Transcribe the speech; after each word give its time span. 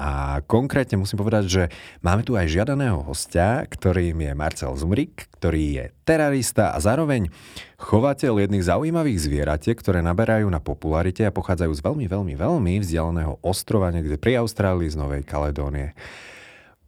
a 0.00 0.40
konkrétne 0.48 0.96
musím 0.96 1.20
povedať, 1.20 1.44
že 1.44 1.62
máme 2.00 2.24
tu 2.24 2.32
aj 2.32 2.48
žiadaného 2.48 3.04
hostia, 3.04 3.68
ktorým 3.68 4.16
je 4.16 4.32
Marcel 4.32 4.72
Zumrik, 4.72 5.28
ktorý 5.36 5.64
je 5.76 5.84
terarista 6.08 6.72
a 6.72 6.80
zároveň 6.80 7.28
chovateľ 7.76 8.40
jedných 8.40 8.64
zaujímavých 8.64 9.20
zvieratiek, 9.20 9.76
ktoré 9.76 10.00
naberajú 10.00 10.48
na 10.48 10.56
popularite 10.56 11.28
a 11.28 11.34
pochádzajú 11.36 11.76
z 11.76 11.84
veľmi, 11.84 12.06
veľmi, 12.08 12.32
veľmi 12.32 12.74
vzdialeného 12.80 13.44
ostrova 13.44 13.92
niekde 13.92 14.16
pri 14.16 14.40
Austrálii 14.40 14.88
z 14.88 14.96
Novej 14.96 15.22
Kaledónie. 15.28 15.92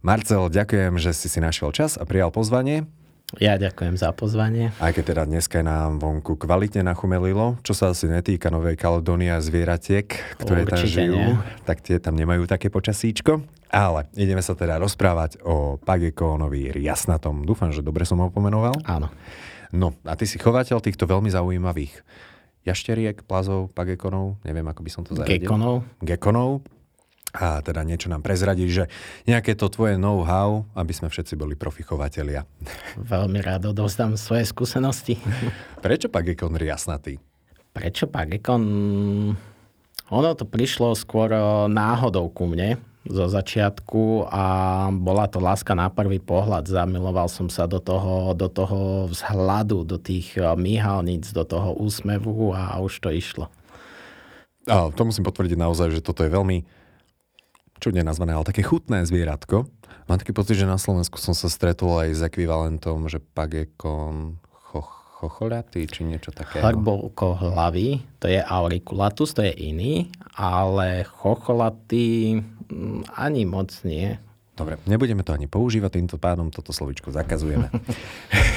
Marcel, 0.00 0.48
ďakujem, 0.48 0.96
že 0.96 1.12
si 1.12 1.28
si 1.28 1.38
našiel 1.38 1.68
čas 1.76 2.00
a 2.00 2.08
prijal 2.08 2.32
pozvanie. 2.32 3.01
Ja 3.40 3.56
ďakujem 3.56 3.96
za 3.96 4.12
pozvanie. 4.12 4.76
Aj 4.76 4.92
keď 4.92 5.16
teda 5.16 5.22
dneska 5.24 5.64
nám 5.64 5.96
vonku 5.96 6.36
kvalitne 6.36 6.84
nachumelilo, 6.84 7.56
čo 7.64 7.72
sa 7.72 7.96
asi 7.96 8.04
netýka 8.04 8.52
Novej 8.52 8.76
Kaledónie 8.76 9.32
a 9.32 9.40
zvieratiek, 9.40 10.04
ktoré 10.36 10.68
Určite 10.68 10.76
tam 10.76 10.84
žijú, 10.84 11.16
nie. 11.16 11.32
tak 11.64 11.80
tie 11.80 11.96
tam 11.96 12.12
nemajú 12.20 12.44
také 12.44 12.68
počasíčko. 12.68 13.40
Ale 13.72 14.04
ideme 14.20 14.44
sa 14.44 14.52
teda 14.52 14.76
rozprávať 14.76 15.40
o 15.48 15.80
Pagekónovi 15.80 16.76
Riasnatom. 16.76 17.48
Dúfam, 17.48 17.72
že 17.72 17.80
dobre 17.80 18.04
som 18.04 18.20
ho 18.20 18.28
pomenoval. 18.28 18.76
Áno. 18.84 19.08
No 19.72 19.96
a 20.04 20.12
ty 20.12 20.28
si 20.28 20.36
chovateľ 20.36 20.84
týchto 20.84 21.08
veľmi 21.08 21.32
zaujímavých 21.32 22.04
jašteriek, 22.68 23.24
plazov, 23.24 23.72
pagekonov, 23.72 24.44
neviem, 24.44 24.68
ako 24.68 24.80
by 24.84 24.90
som 24.92 25.02
to 25.08 25.16
zaradil. 25.16 25.40
Gekonov. 25.40 25.76
Gekonov 26.04 26.60
a 27.32 27.64
teda 27.64 27.80
niečo 27.80 28.12
nám 28.12 28.20
prezradí, 28.20 28.68
že 28.68 28.92
nejaké 29.24 29.56
to 29.56 29.72
tvoje 29.72 29.96
know-how, 29.96 30.68
aby 30.76 30.92
sme 30.92 31.08
všetci 31.08 31.32
boli 31.34 31.56
profichovatelia. 31.56 32.44
Veľmi 33.00 33.40
rád 33.40 33.72
odovzdám 33.72 34.20
svoje 34.20 34.44
skúsenosti. 34.44 35.16
Prečo 35.80 36.12
Pagekon 36.12 36.54
riasnatý? 36.60 37.16
Prečo 37.72 38.04
Pagekon? 38.04 38.62
Ono 40.12 40.30
to 40.36 40.44
prišlo 40.44 40.92
skôr 40.92 41.32
náhodou 41.72 42.28
ku 42.28 42.44
mne 42.44 42.76
zo 43.02 43.26
začiatku 43.26 44.30
a 44.30 44.44
bola 44.92 45.26
to 45.26 45.40
láska 45.40 45.72
na 45.74 45.88
prvý 45.88 46.20
pohľad. 46.20 46.68
Zamiloval 46.68 47.26
som 47.32 47.48
sa 47.48 47.64
do 47.64 47.80
toho, 47.80 48.36
do 48.36 48.46
toho 48.46 49.08
vzhľadu, 49.08 49.88
do 49.88 49.96
tých 49.96 50.36
míhalníc, 50.38 51.32
do 51.32 51.42
toho 51.42 51.74
úsmevu 51.80 52.52
a 52.52 52.76
už 52.78 53.00
to 53.02 53.08
išlo. 53.08 53.48
A 54.70 54.92
to 54.94 55.02
musím 55.02 55.26
potvrdiť 55.26 55.58
naozaj, 55.58 55.98
že 55.98 56.04
toto 56.04 56.22
je 56.22 56.30
veľmi 56.30 56.62
čudne 57.82 58.06
nazvané, 58.06 58.38
ale 58.38 58.46
také 58.46 58.62
chutné 58.62 59.02
zvieratko. 59.02 59.66
Mám 60.06 60.22
taký 60.22 60.30
pocit, 60.30 60.54
že 60.54 60.70
na 60.70 60.78
Slovensku 60.78 61.18
som 61.18 61.34
sa 61.34 61.50
stretol 61.50 62.06
aj 62.06 62.08
s 62.14 62.20
ekvivalentom, 62.22 63.10
že 63.10 63.18
pagekon 63.18 64.38
chochoľatý, 65.22 65.86
či 65.86 66.02
niečo 66.02 66.34
takého. 66.34 66.66
Hlboko 66.66 67.38
hlavy, 67.38 68.02
to 68.18 68.26
je 68.26 68.42
auriculatus, 68.42 69.30
to 69.30 69.46
je 69.46 69.54
iný, 69.54 70.10
ale 70.34 71.06
chocholatý 71.06 72.42
mm, 72.42 73.14
ani 73.14 73.46
moc 73.46 73.70
nie. 73.86 74.18
Dobre, 74.52 74.82
nebudeme 74.84 75.22
to 75.22 75.32
ani 75.32 75.46
používať, 75.46 75.96
týmto 75.96 76.18
pádom 76.18 76.50
toto 76.50 76.74
slovičko 76.74 77.14
zakazujeme. 77.14 77.70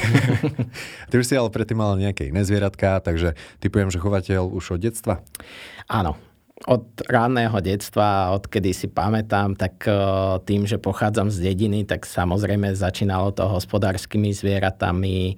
Ty 1.09 1.13
už 1.15 1.25
si 1.29 1.37
ale 1.37 1.53
predtým 1.53 1.79
mal 1.79 1.95
nejaké 1.95 2.33
iné 2.33 2.41
zvieratka, 2.41 2.99
takže 2.99 3.37
typujem, 3.61 3.93
že 3.93 4.01
chovateľ 4.01 4.49
už 4.49 4.75
od 4.75 4.81
detstva? 4.81 5.21
Áno, 5.87 6.17
od 6.66 7.05
ranného 7.05 7.53
detstva, 7.61 8.33
odkedy 8.33 8.73
si 8.73 8.89
pamätám, 8.89 9.53
tak 9.53 9.85
e, 9.85 9.94
tým, 10.49 10.65
že 10.65 10.81
pochádzam 10.81 11.30
z 11.30 11.53
dediny, 11.53 11.86
tak 11.86 12.09
samozrejme 12.09 12.73
začínalo 12.73 13.30
to 13.37 13.45
hospodárskymi 13.45 14.33
zvieratami, 14.33 15.17
e, 15.30 15.36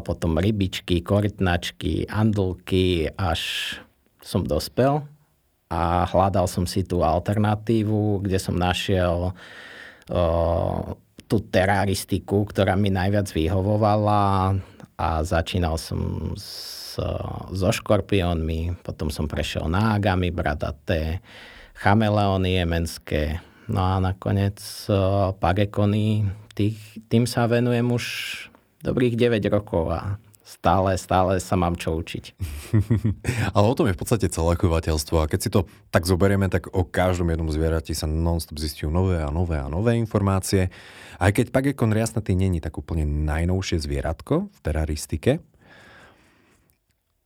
potom 0.00 0.40
rybičky, 0.40 1.04
korytnačky, 1.04 2.08
andulky, 2.08 3.12
až 3.12 3.76
som 4.24 4.40
dospel 4.40 5.04
a 5.68 6.08
hľadal 6.08 6.48
som 6.48 6.64
si 6.64 6.80
tú 6.80 7.04
alternatívu, 7.04 8.24
kde 8.24 8.40
som 8.40 8.56
našiel 8.56 9.36
e, 10.08 10.20
tú 11.28 11.36
teraristiku, 11.44 12.48
ktorá 12.48 12.72
mi 12.72 12.88
najviac 12.88 13.28
vyhovovala 13.28 14.56
a 14.96 15.08
začínal 15.20 15.76
som 15.76 16.32
s 16.40 16.83
so 17.50 17.68
škorpiónmi, 17.70 18.80
potom 18.84 19.10
som 19.10 19.26
prešiel 19.26 19.66
na 19.66 19.98
agamy 19.98 20.30
bradaté, 20.30 21.24
chameleóny 21.74 22.62
jemenské, 22.62 23.42
no 23.66 23.82
a 23.82 23.98
nakoniec 23.98 24.60
pagekony, 25.42 26.28
tých, 26.54 26.78
tým 27.10 27.26
sa 27.26 27.50
venujem 27.50 27.86
už 27.90 28.04
dobrých 28.84 29.18
9 29.18 29.42
rokov 29.50 29.90
a 29.90 30.22
stále, 30.44 30.94
stále 31.00 31.40
sa 31.40 31.56
mám 31.56 31.74
čo 31.74 31.96
učiť. 31.96 32.24
Ale 33.56 33.66
o 33.66 33.74
tom 33.74 33.88
je 33.88 33.96
v 33.96 34.00
podstate 34.00 34.28
celé 34.28 34.54
chovateľstvo 34.54 35.24
a 35.24 35.28
keď 35.28 35.40
si 35.40 35.50
to 35.50 35.64
tak 35.88 36.04
zoberieme, 36.04 36.46
tak 36.52 36.70
o 36.70 36.84
každom 36.84 37.32
jednom 37.32 37.48
zvierati 37.48 37.96
sa 37.96 38.04
non-stop 38.04 38.60
zistujú 38.60 38.92
nové 38.92 39.18
a 39.18 39.32
nové 39.32 39.56
a 39.58 39.66
nové 39.72 39.96
informácie. 39.96 40.68
Aj 41.16 41.32
keď 41.32 41.50
Pagekon 41.50 41.96
riasnatý 41.96 42.36
není 42.36 42.60
tak 42.60 42.76
úplne 42.76 43.08
najnovšie 43.08 43.80
zvieratko 43.80 44.52
v 44.52 44.58
teraristike, 44.60 45.40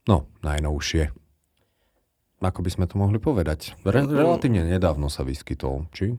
No, 0.08 0.24
najnovšie. 0.41 1.12
Ako 2.41 2.64
by 2.64 2.70
sme 2.72 2.88
to 2.88 2.96
mohli 2.96 3.20
povedať? 3.20 3.76
Re- 3.84 4.08
relatívne 4.08 4.64
nedávno 4.64 5.12
sa 5.12 5.20
vyskytol, 5.20 5.84
či? 5.92 6.16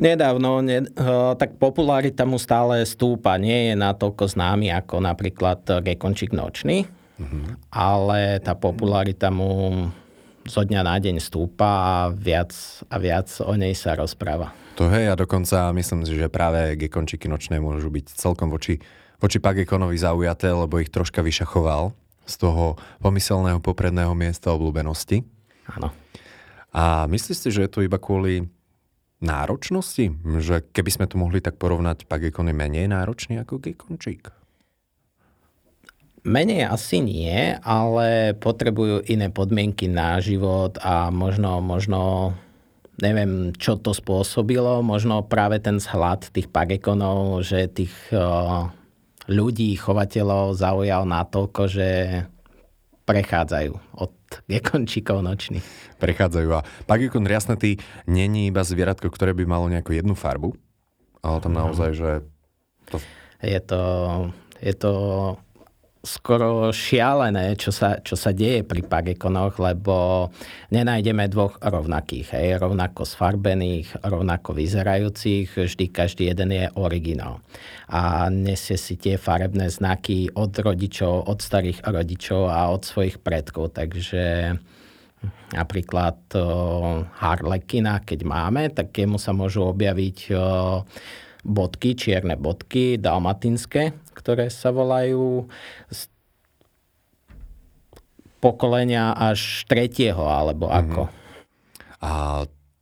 Nedávno, 0.00 0.64
ne, 0.64 0.82
uh, 0.82 1.36
tak 1.38 1.60
popularita 1.60 2.26
mu 2.26 2.40
stále 2.40 2.82
stúpa. 2.82 3.38
Nie 3.38 3.70
je 3.70 3.74
natoľko 3.78 4.26
známy 4.26 4.74
ako 4.74 5.04
napríklad 5.04 5.62
Gekončík 5.84 6.32
nočný, 6.32 6.88
uh-huh. 7.20 7.54
ale 7.70 8.40
tá 8.40 8.56
popularita 8.56 9.28
mu 9.28 9.84
zo 10.48 10.64
dňa 10.64 10.80
na 10.80 10.96
deň 10.96 11.20
stúpa 11.20 11.68
a 11.68 11.94
viac 12.08 12.50
a 12.88 12.96
viac 12.96 13.28
o 13.44 13.52
nej 13.54 13.76
sa 13.76 13.92
rozpráva. 13.92 14.56
To 14.80 14.88
hej, 14.88 15.12
a 15.12 15.14
dokonca 15.14 15.68
myslím 15.76 16.08
si, 16.08 16.16
že 16.16 16.32
práve 16.32 16.80
Gekončíky 16.80 17.28
nočné 17.28 17.60
môžu 17.60 17.92
byť 17.92 18.16
celkom 18.16 18.48
voči, 18.48 18.80
voči 19.20 19.36
Pagekonovi 19.36 20.00
zaujaté, 20.00 20.48
lebo 20.48 20.80
ich 20.80 20.88
troška 20.88 21.20
vyšachoval 21.20 21.92
z 22.24 22.34
toho 22.38 22.78
pomyselného 23.02 23.58
popredného 23.58 24.14
miesta 24.14 24.52
obľúbenosti. 24.54 25.22
Áno. 25.70 25.90
A 26.70 27.06
myslíš 27.10 27.38
si, 27.38 27.48
že 27.50 27.66
je 27.66 27.70
to 27.70 27.82
iba 27.82 27.98
kvôli 27.98 28.46
náročnosti? 29.20 30.10
Že 30.24 30.70
keby 30.72 30.90
sme 30.90 31.06
to 31.06 31.20
mohli 31.20 31.42
tak 31.42 31.60
porovnať, 31.60 32.08
Pagekon 32.08 32.48
je 32.48 32.56
menej 32.56 32.86
náročný 32.88 33.42
ako 33.42 33.60
Gekončík? 33.60 34.32
Menej 36.20 36.68
asi 36.68 37.00
nie, 37.00 37.56
ale 37.64 38.36
potrebujú 38.36 39.08
iné 39.08 39.32
podmienky 39.32 39.88
na 39.88 40.20
život 40.20 40.76
a 40.84 41.08
možno, 41.08 41.64
možno 41.64 42.32
neviem, 43.00 43.56
čo 43.56 43.80
to 43.80 43.96
spôsobilo, 43.96 44.84
možno 44.84 45.24
práve 45.24 45.56
ten 45.64 45.80
zhľad 45.80 46.28
tých 46.28 46.52
pagekonov, 46.52 47.40
že 47.40 47.72
tých 47.72 47.92
ľudí, 49.30 49.70
chovateľov 49.78 50.58
zaujal 50.58 51.06
natoľko, 51.06 51.62
že 51.70 51.88
prechádzajú 53.06 53.72
od 53.96 54.12
gekončíkov 54.52 55.22
nočných. 55.22 55.64
Prechádzajú. 56.02 56.48
A 56.50 56.66
pagekon 56.84 57.24
riasnatý 57.24 57.78
není 58.10 58.50
iba 58.50 58.66
zvieratko, 58.66 59.06
ktoré 59.08 59.30
by 59.32 59.46
malo 59.46 59.70
nejakú 59.70 59.94
jednu 59.94 60.18
farbu, 60.18 60.58
ale 61.22 61.38
tam 61.38 61.54
naozaj, 61.54 61.90
že... 61.94 62.10
To... 62.90 62.98
Je 63.40 63.60
to, 63.64 63.82
je 64.60 64.74
to 64.76 64.92
skoro 66.00 66.72
šialené, 66.72 67.60
čo 67.60 67.68
sa, 67.68 68.00
čo 68.00 68.16
sa 68.16 68.32
deje 68.32 68.64
pri 68.64 68.80
pagekonoch, 68.80 69.60
lebo 69.60 70.28
nenájdeme 70.72 71.28
dvoch 71.28 71.60
rovnakých, 71.60 72.32
hej, 72.32 72.48
rovnako 72.56 73.04
sfarbených, 73.04 74.00
rovnako 74.00 74.56
vyzerajúcich, 74.56 75.60
vždy 75.60 75.84
každý 75.92 76.32
jeden 76.32 76.56
je 76.56 76.72
originál. 76.80 77.44
A 77.92 78.32
nesie 78.32 78.80
si 78.80 78.96
tie 78.96 79.20
farebné 79.20 79.68
znaky 79.68 80.32
od 80.32 80.56
rodičov, 80.56 81.28
od 81.28 81.38
starých 81.44 81.84
rodičov 81.84 82.48
a 82.48 82.72
od 82.72 82.80
svojich 82.80 83.20
predkov, 83.20 83.76
takže 83.76 84.56
napríklad 85.52 86.16
Harlekina, 87.20 88.00
keď 88.00 88.20
máme, 88.24 88.72
tak 88.72 88.96
jemu 88.96 89.20
sa 89.20 89.36
môžu 89.36 89.68
objaviť 89.68 90.32
bodky, 91.44 91.96
čierne 91.96 92.36
bodky, 92.36 93.00
dalmatinské, 93.00 93.96
ktoré 94.12 94.52
sa 94.52 94.70
volajú 94.70 95.48
z 95.88 96.00
pokolenia 98.40 99.12
až 99.12 99.68
tretieho, 99.68 100.24
alebo 100.24 100.68
mm-hmm. 100.68 100.80
ako. 100.80 101.02
A 102.00 102.12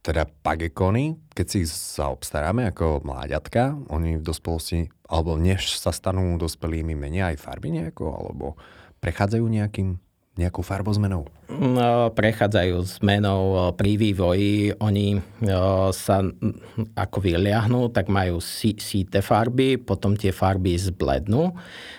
teda 0.02 0.24
pagekony, 0.24 1.18
keď 1.34 1.46
si 1.46 1.56
ich 1.66 1.70
zaobstaráme 1.70 2.70
ako 2.70 3.02
mláďatka, 3.04 3.76
oni 3.90 4.16
v 4.16 4.24
dospelosti, 4.24 4.88
alebo 5.10 5.36
než 5.36 5.76
sa 5.76 5.90
stanú 5.90 6.38
dospelými, 6.38 6.94
menia 6.94 7.34
aj 7.34 7.42
farby 7.42 7.74
nejako, 7.74 8.06
alebo 8.08 8.56
prechádzajú 9.02 9.44
nejakým 9.44 9.98
nejakou 10.38 10.62
farbozmenou? 10.62 11.26
No, 11.50 12.14
prechádzajú 12.14 13.02
zmenou 13.02 13.74
pri 13.74 13.98
vývoji. 13.98 14.70
Oni 14.78 15.18
sa 15.90 16.22
ako 16.94 17.18
vyliahnú, 17.18 17.90
tak 17.90 18.06
majú 18.06 18.38
síte 18.38 19.18
farby, 19.18 19.74
potom 19.76 20.14
tie 20.14 20.30
farby 20.30 20.78
zblednú 20.78 21.52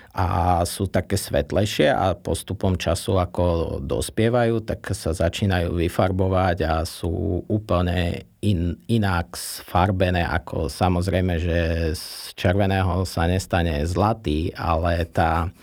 a 0.09 0.59
sú 0.65 0.89
také 0.89 1.15
svetlejšie 1.15 1.93
a 1.93 2.17
postupom 2.17 2.75
času, 2.75 3.21
ako 3.21 3.77
dospievajú, 3.79 4.65
tak 4.65 4.91
sa 4.97 5.13
začínajú 5.13 5.77
vyfarbovať 5.77 6.57
a 6.65 6.81
sú 6.83 7.45
úplne 7.45 8.25
in, 8.41 8.73
inak 8.89 9.37
sfarbené, 9.37 10.25
ako 10.25 10.65
samozrejme, 10.67 11.37
že 11.39 11.59
z 11.93 12.33
červeného 12.33 13.05
sa 13.05 13.29
nestane 13.29 13.85
zlatý, 13.85 14.49
ale 14.57 15.05
tá 15.07 15.53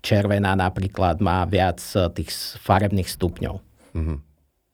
červená 0.00 0.56
napríklad 0.56 1.20
má 1.20 1.44
viac 1.48 1.80
tých 2.16 2.32
farebných 2.60 3.08
stupňov. 3.08 3.54
Mm-hmm. 3.96 4.18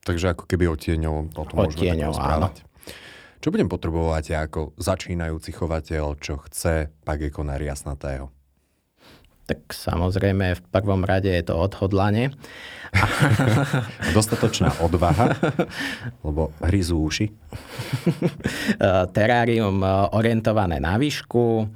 Takže 0.06 0.26
ako 0.38 0.44
keby 0.46 0.70
odtieňov, 0.70 1.14
o 1.34 1.44
tom 1.46 1.56
odtieňov, 1.67 2.14
áno. 2.14 2.49
Čo 3.43 3.55
budem 3.55 3.70
potrebovať 3.70 4.25
ja 4.32 4.46
ako 4.46 4.75
začínajúci 4.78 5.55
chovateľ, 5.55 6.19
čo 6.19 6.38
chce 6.46 6.90
pageko 7.06 7.46
jasnatého? 7.46 8.34
tak 9.46 9.70
samozrejme 9.70 10.58
v 10.58 10.62
prvom 10.75 11.06
rade 11.06 11.31
je 11.31 11.44
to 11.46 11.55
odhodlanie. 11.55 12.34
Dostatočná 14.17 14.75
odvaha, 14.82 15.38
lebo 16.26 16.50
hryzú 16.58 17.06
uši. 17.06 17.31
Terárium 19.17 19.79
e, 19.87 19.88
orientované 20.19 20.82
na 20.82 20.99
výšku, 20.99 21.70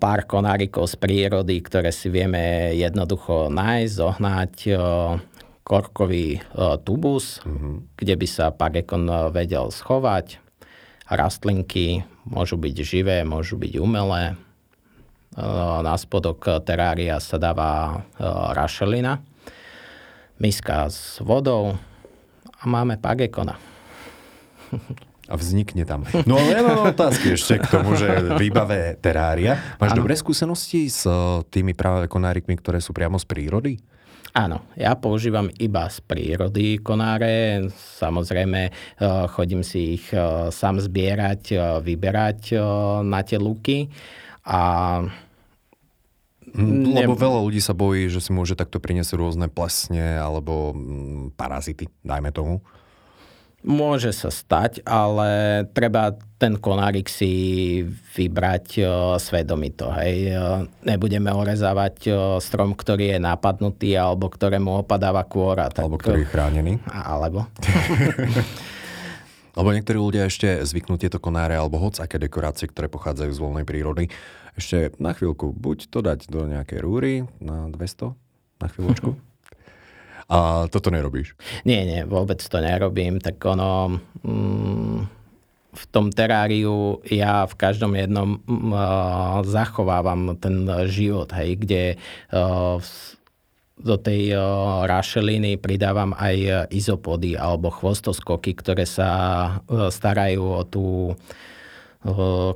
pár 0.00 0.24
konárikov 0.24 0.88
z 0.88 0.96
prírody, 0.96 1.60
ktoré 1.60 1.92
si 1.92 2.08
vieme 2.08 2.72
jednoducho 2.72 3.52
nájsť, 3.52 3.92
zohnať, 3.92 4.52
korkový 5.60 6.40
tubus, 6.84 7.44
mm-hmm. 7.44 7.74
kde 7.96 8.14
by 8.16 8.26
sa 8.28 8.48
pagekon 8.52 9.04
vedel 9.36 9.68
schovať. 9.68 10.40
Rastlinky 11.12 12.08
môžu 12.24 12.56
byť 12.56 12.76
živé, 12.80 13.20
môžu 13.28 13.60
byť 13.60 13.72
umelé, 13.76 14.40
na 15.84 15.94
spodok 15.98 16.62
terária 16.62 17.18
sa 17.20 17.36
dáva 17.36 18.00
rašelina, 18.56 19.20
miska 20.38 20.88
s 20.88 21.20
vodou 21.20 21.76
a 22.54 22.62
máme 22.64 22.96
pagekona. 22.96 23.58
A 25.24 25.40
vznikne 25.40 25.88
tam. 25.88 26.04
No 26.28 26.36
ale 26.36 26.50
ja 26.52 26.60
mám 26.60 26.84
otázky 26.84 27.32
ešte 27.32 27.56
k 27.56 27.66
tomu, 27.72 27.96
že 27.96 28.36
výbave 28.36 29.00
terária. 29.00 29.56
Máš 29.80 29.96
ano. 29.96 30.04
dobré 30.04 30.14
skúsenosti 30.20 30.92
s 30.92 31.08
e, 31.08 31.40
tými 31.48 31.72
práve 31.72 32.12
konárikmi, 32.12 32.60
ktoré 32.60 32.80
sú 32.84 32.92
priamo 32.92 33.16
z 33.16 33.24
prírody? 33.24 33.72
Áno, 34.34 34.66
ja 34.76 34.98
používam 34.98 35.48
iba 35.62 35.88
z 35.88 36.04
prírody 36.04 36.76
konáre. 36.82 37.64
Samozrejme, 37.72 38.60
e, 38.68 38.70
chodím 39.32 39.64
si 39.64 39.96
ich 39.96 40.12
sám 40.52 40.76
zbierať, 40.84 41.56
vyberať 41.80 42.60
na 43.00 43.20
tie 43.24 43.40
luky 43.40 43.88
a 44.44 44.60
Mm, 46.54 46.94
lebo 46.94 47.18
veľa 47.18 47.42
ľudí 47.42 47.58
sa 47.58 47.74
bojí, 47.74 48.06
že 48.06 48.22
si 48.22 48.30
môže 48.30 48.54
takto 48.54 48.78
priniesť 48.78 49.18
rôzne 49.18 49.50
plesne 49.50 50.22
alebo 50.22 50.70
mm, 50.70 51.34
parazity, 51.34 51.90
dajme 52.06 52.30
tomu. 52.30 52.62
Môže 53.64 54.12
sa 54.12 54.28
stať, 54.28 54.84
ale 54.84 55.64
treba 55.72 56.12
ten 56.36 56.60
konárik 56.60 57.08
si 57.08 57.80
vybrať 58.12 58.66
o, 58.84 59.16
svedomito. 59.16 59.88
Hej. 59.88 60.36
Nebudeme 60.84 61.32
orezávať 61.32 61.96
o, 62.12 62.14
strom, 62.44 62.76
ktorý 62.76 63.16
je 63.16 63.18
napadnutý 63.24 63.96
alebo 63.96 64.28
ktorému 64.28 64.84
opadáva 64.84 65.24
kôra. 65.24 65.72
Tak... 65.72 65.88
Alebo 65.88 65.96
ktorý 65.96 66.22
je 66.22 66.28
chránený. 66.28 66.72
Alebo. 66.92 67.48
Lebo 69.56 69.68
niektorí 69.72 69.96
ľudia 69.96 70.28
ešte 70.28 70.60
zvyknú 70.66 71.00
tieto 71.00 71.16
konáre 71.16 71.56
alebo 71.56 71.80
hoc 71.80 71.96
aké 72.02 72.20
dekorácie, 72.20 72.68
ktoré 72.68 72.92
pochádzajú 72.92 73.32
z 73.32 73.40
voľnej 73.40 73.64
prírody, 73.64 74.12
ešte 74.60 74.92
na 75.00 75.16
chvíľku, 75.16 75.56
buď 75.56 75.88
to 75.88 76.04
dať 76.04 76.28
do 76.28 76.44
nejakej 76.46 76.78
rúry 76.84 77.12
na 77.40 77.70
200, 77.70 78.12
na 78.60 78.66
chvíľočku. 78.68 79.16
A 80.28 80.66
toto 80.72 80.88
nerobíš? 80.88 81.36
Nie, 81.68 81.84
nie, 81.84 82.00
vôbec 82.08 82.40
to 82.40 82.58
nerobím. 82.60 83.20
Tak 83.20 83.36
ono, 83.44 84.00
mm, 84.24 84.98
v 85.74 85.84
tom 85.90 86.08
teráriu 86.14 87.02
ja 87.08 87.44
v 87.44 87.54
každom 87.58 87.98
jednom 87.98 88.40
mm, 88.40 88.72
zachovávam 89.44 90.38
ten 90.38 90.64
život, 90.88 91.28
hej, 91.34 91.60
kde 91.60 91.82
uh, 92.32 92.78
do 93.74 93.96
tej 93.98 94.38
uh, 94.38 94.86
rašeliny 94.86 95.58
pridávam 95.58 96.14
aj 96.14 96.70
izopody 96.70 97.34
alebo 97.34 97.74
chvostoskoky, 97.74 98.54
ktoré 98.54 98.86
sa 98.86 99.10
uh, 99.66 99.90
starajú 99.90 100.44
o 100.46 100.62
tú 100.64 100.86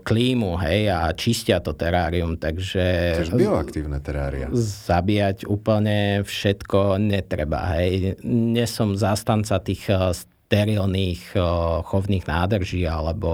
klímu, 0.05 0.61
hej, 0.61 0.93
a 0.93 1.09
čistia 1.17 1.65
to 1.65 1.73
terárium, 1.73 2.37
takže... 2.37 3.17
Tiež 3.25 3.33
bioaktívne 3.33 3.97
terária. 3.99 4.53
Zabíjať 4.53 5.49
úplne 5.49 6.21
všetko 6.21 7.01
netreba, 7.01 7.81
hej. 7.81 8.21
Nie 8.25 8.69
som 8.69 8.93
zastanca 8.93 9.57
tých 9.57 9.89
sterilných 9.89 11.37
chovných 11.85 12.25
nádrží 12.29 12.85
alebo 12.85 13.31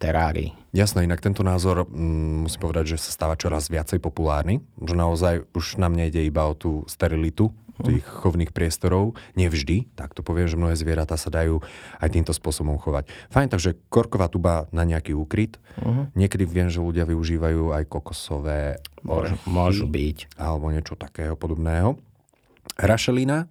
terárií. 0.00 0.56
Jasné, 0.76 1.08
inak 1.08 1.24
tento 1.24 1.40
názor, 1.40 1.88
mm, 1.88 2.44
musím 2.44 2.60
povedať, 2.60 2.92
že 2.92 3.00
sa 3.00 3.10
stáva 3.16 3.40
čoraz 3.40 3.72
viacej 3.72 4.04
populárny. 4.04 4.60
Že 4.76 4.94
naozaj 5.00 5.34
už 5.56 5.80
nám 5.80 5.96
nejde 5.96 6.20
iba 6.20 6.44
o 6.44 6.52
tú 6.52 6.84
sterilitu, 6.84 7.48
tých 7.86 8.04
chovných 8.04 8.50
priestorov. 8.50 9.14
Nevždy, 9.38 9.92
tak 9.94 10.14
to 10.14 10.26
poviem, 10.26 10.50
že 10.50 10.58
mnohé 10.58 10.74
zvieratá 10.74 11.14
sa 11.14 11.30
dajú 11.30 11.62
aj 12.02 12.08
týmto 12.10 12.34
spôsobom 12.34 12.78
chovať. 12.78 13.10
Fajn, 13.30 13.48
takže 13.50 13.70
korková 13.88 14.26
tuba 14.26 14.66
na 14.74 14.82
nejaký 14.82 15.14
úkryt. 15.14 15.62
Uh-huh. 15.78 16.10
Niekedy 16.18 16.44
viem, 16.46 16.68
že 16.68 16.82
ľudia 16.82 17.06
využívajú 17.06 17.74
aj 17.74 17.84
kokosové 17.86 18.82
orechy. 19.06 19.38
Môžu 19.46 19.86
byť. 19.86 20.38
Alebo 20.38 20.70
niečo 20.74 20.98
takého 20.98 21.38
podobného. 21.38 21.98
Rašelina. 22.78 23.46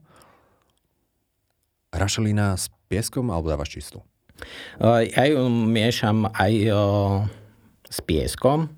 Rašelina 1.91 2.55
s 2.59 2.67
pieskom 2.91 3.31
alebo 3.31 3.51
dávaš 3.51 3.79
čistú? 3.79 4.03
Ja 4.77 5.23
ju 5.25 5.49
miešam 5.49 6.29
aj 6.29 6.53
s 7.89 7.99
pieskom 8.05 8.76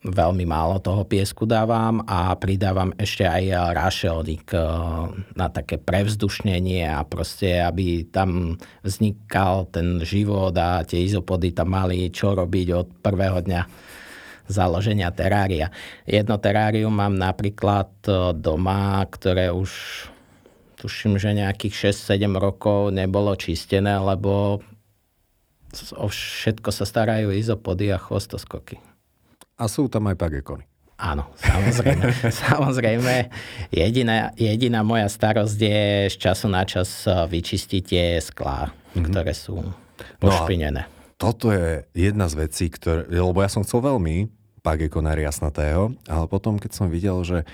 veľmi 0.00 0.48
málo 0.48 0.80
toho 0.80 1.04
piesku 1.04 1.44
dávam 1.44 2.00
a 2.08 2.32
pridávam 2.40 2.96
ešte 2.96 3.28
aj 3.28 3.76
rašelník 3.76 4.48
na 5.36 5.46
také 5.52 5.76
prevzdušnenie 5.76 6.88
a 6.88 7.04
proste, 7.04 7.60
aby 7.60 8.08
tam 8.08 8.56
vznikal 8.80 9.68
ten 9.68 10.00
život 10.00 10.56
a 10.56 10.80
tie 10.88 11.04
izopody 11.04 11.52
tam 11.52 11.76
mali 11.76 12.08
čo 12.08 12.32
robiť 12.32 12.66
od 12.72 12.88
prvého 13.04 13.44
dňa 13.44 13.62
založenia 14.50 15.12
terária. 15.14 15.70
Jedno 16.02 16.40
terárium 16.42 16.90
mám 16.90 17.14
napríklad 17.14 17.92
eh, 18.10 18.34
doma, 18.34 19.06
ktoré 19.06 19.54
už 19.54 19.70
tuším, 20.80 21.20
že 21.20 21.36
nejakých 21.36 21.92
6-7 21.92 22.40
rokov 22.40 22.90
nebolo 22.90 23.36
čistené, 23.36 24.00
lebo 24.00 24.64
o 25.94 26.08
všetko 26.10 26.72
sa 26.74 26.82
starajú 26.82 27.30
izopody 27.30 27.92
a 27.94 28.00
chvostoskoky. 28.00 28.89
A 29.60 29.68
sú 29.68 29.92
tam 29.92 30.08
aj 30.08 30.16
pagekony. 30.16 30.64
Áno, 31.00 31.32
samozrejme. 31.36 32.12
samozrejme. 32.48 33.14
Jediná, 33.72 34.32
jediná 34.36 34.80
moja 34.80 35.08
starosť 35.08 35.58
je 35.60 35.82
z 36.12 36.16
času 36.16 36.48
na 36.48 36.64
čas 36.64 37.04
vyčistiť 37.04 37.82
tie 37.84 38.04
sklá, 38.20 38.68
mm-hmm. 38.68 39.04
ktoré 39.08 39.32
sú 39.32 39.60
pošpinené. 40.20 40.88
No 40.88 40.98
toto 41.20 41.52
je 41.52 41.84
jedna 41.92 42.32
z 42.32 42.48
vecí, 42.48 42.72
ktoré, 42.72 43.04
lebo 43.12 43.44
ja 43.44 43.52
som 43.52 43.60
chcel 43.60 43.84
veľmi 43.84 44.32
pagekona 44.64 45.12
jasnatého, 45.16 45.92
ale 46.08 46.24
potom, 46.28 46.56
keď 46.56 46.72
som 46.72 46.88
videl, 46.88 47.20
že 47.24 47.44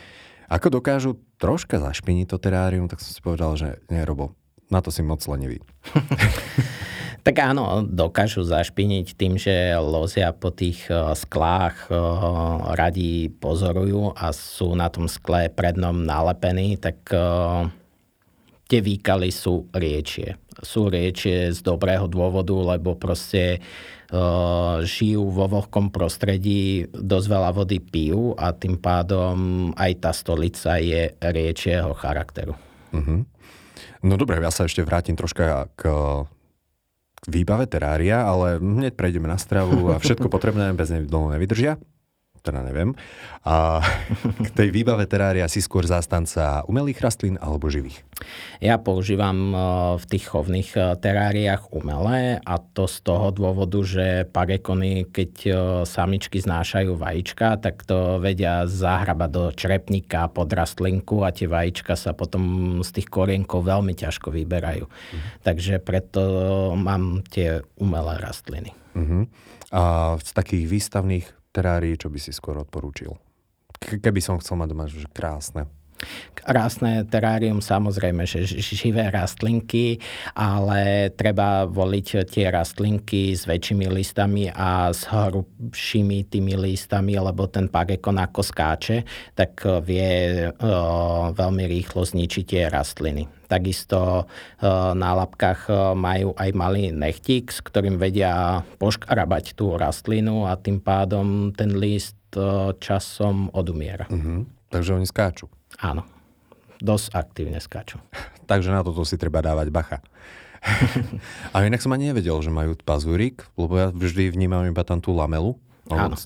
ako 0.47 0.79
dokážu 0.79 1.19
troška 1.43 1.83
zašpiniť 1.83 2.31
to 2.31 2.39
terárium, 2.39 2.87
tak 2.87 3.03
som 3.03 3.11
si 3.11 3.19
povedal, 3.19 3.59
že 3.59 3.83
nie, 3.91 3.99
Robo, 4.07 4.39
na 4.71 4.79
to 4.79 4.95
si 4.95 5.03
moc 5.03 5.19
lenivý. 5.27 5.59
Tak 7.27 7.43
áno, 7.43 7.83
dokážu 7.83 8.47
zašpiniť 8.47 9.19
tým, 9.19 9.35
že 9.35 9.75
lozia 9.83 10.31
po 10.31 10.55
tých 10.55 10.87
eh, 10.87 11.11
sklách, 11.11 11.91
eh, 11.91 11.99
radi 12.79 13.35
pozorujú 13.35 14.15
a 14.15 14.31
sú 14.31 14.79
na 14.79 14.87
tom 14.87 15.11
skle 15.11 15.51
prednom 15.51 16.07
nalepení, 16.07 16.79
tak 16.79 17.03
eh, 17.11 17.67
tie 18.71 18.79
výkaly 18.79 19.35
sú 19.35 19.67
riečie. 19.75 20.39
Sú 20.63 20.87
riečie 20.87 21.51
z 21.51 21.59
dobrého 21.67 22.07
dôvodu, 22.07 22.55
lebo 22.55 22.97
proste 22.97 23.61
žijú 24.87 25.35
vo 25.35 25.51
vlhkom 25.51 25.91
prostredí, 25.91 26.87
dosť 26.95 27.27
veľa 27.27 27.51
vody 27.51 27.83
pijú 27.83 28.39
a 28.39 28.55
tým 28.55 28.79
pádom 28.79 29.35
aj 29.75 29.93
tá 29.99 30.15
stolica 30.15 30.79
je 30.79 31.11
riečieho 31.19 31.91
charakteru. 31.91 32.55
Uh-huh. 32.95 33.27
No 34.07 34.15
dobre, 34.15 34.39
ja 34.39 34.55
sa 34.55 34.71
ešte 34.71 34.87
vrátim 34.87 35.19
troška 35.19 35.67
k 35.75 35.91
výbave 37.27 37.67
terária, 37.67 38.23
ale 38.23 38.59
hneď 38.63 38.95
prejdeme 38.95 39.27
na 39.27 39.39
stravu 39.39 39.91
a 39.93 40.01
všetko 40.01 40.31
potrebné 40.31 40.71
bez 40.75 40.91
dlho 40.91 41.35
nevydržia. 41.35 41.79
Teda 42.47 42.63
neviem. 42.63 42.95
A 43.43 43.83
k 44.47 44.49
tej 44.55 44.69
výbave 44.71 45.11
terária 45.11 45.51
si 45.51 45.59
skôr 45.59 45.83
zástanca 45.83 46.63
umelých 46.71 47.03
rastlín 47.03 47.35
alebo 47.43 47.67
živých? 47.67 48.07
Ja 48.63 48.79
používam 48.79 49.53
e, 49.53 49.59
v 49.99 50.05
tých 50.07 50.25
chovných 50.31 50.71
e, 50.79 50.81
teráriách 50.97 51.75
umelé 51.75 52.39
a 52.41 52.55
to 52.63 52.87
z 52.87 53.03
toho 53.03 53.35
dôvodu, 53.35 53.83
že 53.83 54.25
pagekony, 54.31 55.11
keď 55.11 55.33
e, 55.45 55.51
samičky 55.85 56.39
znášajú 56.41 56.97
vajíčka, 56.97 57.59
tak 57.61 57.85
to 57.85 58.23
vedia 58.23 58.65
zahrabať 58.65 59.31
do 59.31 59.45
črepníka 59.53 60.31
pod 60.31 60.49
rastlinku 60.55 61.27
a 61.27 61.35
tie 61.35 61.51
vajíčka 61.51 61.99
sa 61.99 62.17
potom 62.17 62.81
z 62.81 62.91
tých 63.03 63.09
korienkov 63.11 63.67
veľmi 63.67 63.93
ťažko 63.93 64.33
vyberajú. 64.33 64.87
Mhm. 64.87 65.21
Takže 65.45 65.75
preto 65.83 66.23
mám 66.79 67.27
tie 67.29 67.61
umelé 67.77 68.17
rastliny. 68.23 68.73
Uh-huh. 68.97 69.29
A 69.75 70.17
z 70.23 70.31
takých 70.33 70.65
výstavných 70.67 71.27
terárií, 71.57 71.97
čo 71.97 72.13
by 72.13 72.19
si 72.21 72.37
skôr 72.37 72.61
odporúčil? 72.61 73.17
Keby 73.81 74.21
som 74.21 74.37
chcel 74.37 74.61
mať 74.61 74.69
doma, 74.69 74.85
že 74.85 75.09
krásne. 75.09 75.65
Krásne 76.37 77.09
terárium, 77.09 77.65
samozrejme, 77.65 78.29
že 78.29 78.45
živé 78.61 79.09
rastlinky, 79.09 79.97
ale 80.37 81.09
treba 81.17 81.65
voliť 81.65 82.29
tie 82.29 82.53
rastlinky 82.53 83.33
s 83.33 83.49
väčšími 83.49 83.89
listami 83.89 84.53
a 84.53 84.93
s 84.93 85.09
hrubšími 85.09 86.29
tými 86.29 86.53
listami, 86.61 87.17
lebo 87.17 87.49
ten 87.49 87.73
pagekon 87.73 88.21
ako 88.21 88.45
skáče, 88.45 89.09
tak 89.33 89.57
vie 89.89 90.45
o, 90.53 91.33
veľmi 91.33 91.65
rýchlo 91.65 92.05
zničiť 92.05 92.45
tie 92.45 92.63
rastliny. 92.69 93.25
Takisto 93.47 94.27
na 94.95 95.11
lapkách 95.15 95.95
majú 95.95 96.35
aj 96.35 96.51
malý 96.53 96.91
nechtík, 96.91 97.51
s 97.51 97.63
ktorým 97.63 97.97
vedia 97.97 98.67
poškrabať 98.83 99.55
tú 99.55 99.79
rastlinu 99.79 100.51
a 100.51 100.59
tým 100.59 100.83
pádom 100.83 101.55
ten 101.55 101.79
list 101.79 102.19
časom 102.83 103.49
odumiera. 103.55 104.05
Uh-huh. 104.11 104.45
Takže 104.69 104.99
oni 104.99 105.07
skáču. 105.09 105.49
Áno. 105.81 106.05
Dosť 106.77 107.17
aktívne 107.17 107.59
skáču. 107.63 107.97
Takže 108.51 108.71
na 108.71 108.85
toto 108.85 109.03
si 109.09 109.17
treba 109.17 109.41
dávať 109.41 109.73
bacha. 109.73 109.99
A 111.55 111.63
inak 111.63 111.81
som 111.83 111.95
ani 111.95 112.11
nevedel, 112.11 112.37
že 112.43 112.51
majú 112.51 112.75
pazúrik, 112.83 113.47
lebo 113.55 113.73
ja 113.79 113.87
vždy 113.95 114.35
vnímam 114.35 114.67
iba 114.67 114.83
tam 114.83 114.99
tú 114.99 115.15
lamelu, 115.15 115.55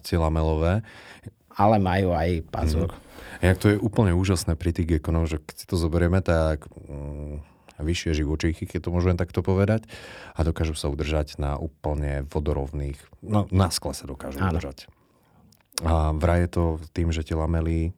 tie 0.01 0.17
lamelové. 0.17 0.81
Ale 1.53 1.77
majú 1.77 2.17
aj 2.17 2.31
pazúr. 2.49 2.89
Mm. 2.89 3.10
Inak 3.41 3.57
to 3.57 3.73
je 3.73 3.77
úplne 3.81 4.13
úžasné 4.13 4.57
pri 4.57 4.77
tých 4.77 4.99
gekonov, 4.99 5.29
že 5.29 5.41
keď 5.41 5.55
si 5.57 5.67
to 5.67 5.77
zoberieme, 5.81 6.21
tak 6.21 6.69
mm, 6.69 7.41
vyššie 7.81 8.21
živočíchy, 8.21 8.69
keď 8.69 8.89
to 8.89 8.95
môžem 8.95 9.17
takto 9.17 9.41
povedať, 9.41 9.89
a 10.37 10.45
dokážu 10.45 10.77
sa 10.77 10.93
udržať 10.93 11.41
na 11.41 11.57
úplne 11.57 12.29
vodorovných, 12.29 13.01
no 13.25 13.49
na 13.49 13.73
skle 13.73 13.97
sa 13.97 14.05
dokážu 14.05 14.41
Áno. 14.45 14.57
udržať. 14.57 14.89
A 15.81 16.13
vraj 16.13 16.45
je 16.45 16.51
to 16.53 16.65
tým, 16.93 17.09
že 17.09 17.25
tie 17.25 17.33
lamely 17.33 17.97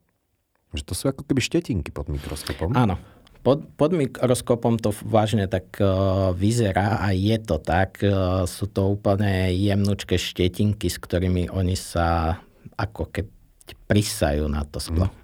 že 0.72 0.84
to 0.88 0.96
sú 0.96 1.12
ako 1.12 1.28
keby 1.28 1.40
štetinky 1.44 1.92
pod 1.92 2.08
mikroskopom. 2.08 2.72
Áno. 2.72 2.96
Pod, 3.42 3.66
pod 3.74 3.90
mikroskopom 3.92 4.78
to 4.78 4.94
vážne 5.02 5.50
tak 5.50 5.76
uh, 5.82 6.30
vyzerá 6.32 7.02
a 7.02 7.10
je 7.12 7.36
to 7.42 7.58
tak. 7.58 8.00
Uh, 8.00 8.46
sú 8.48 8.70
to 8.70 8.88
úplne 8.88 9.50
jemnúčké 9.52 10.16
štetinky, 10.16 10.88
s 10.88 10.96
ktorými 10.96 11.50
oni 11.50 11.74
sa 11.76 12.38
ako 12.78 13.10
keď 13.10 13.26
prisajú 13.90 14.46
na 14.48 14.64
to 14.64 14.80
sklo. 14.80 15.10
Mm. 15.10 15.21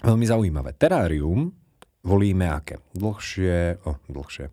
Veľmi 0.00 0.24
zaujímavé. 0.24 0.70
Terárium 0.76 1.52
volíme 2.04 2.48
aké? 2.48 2.80
Dlhšie, 2.96 3.84
oh, 3.84 4.00
dlhšie. 4.08 4.48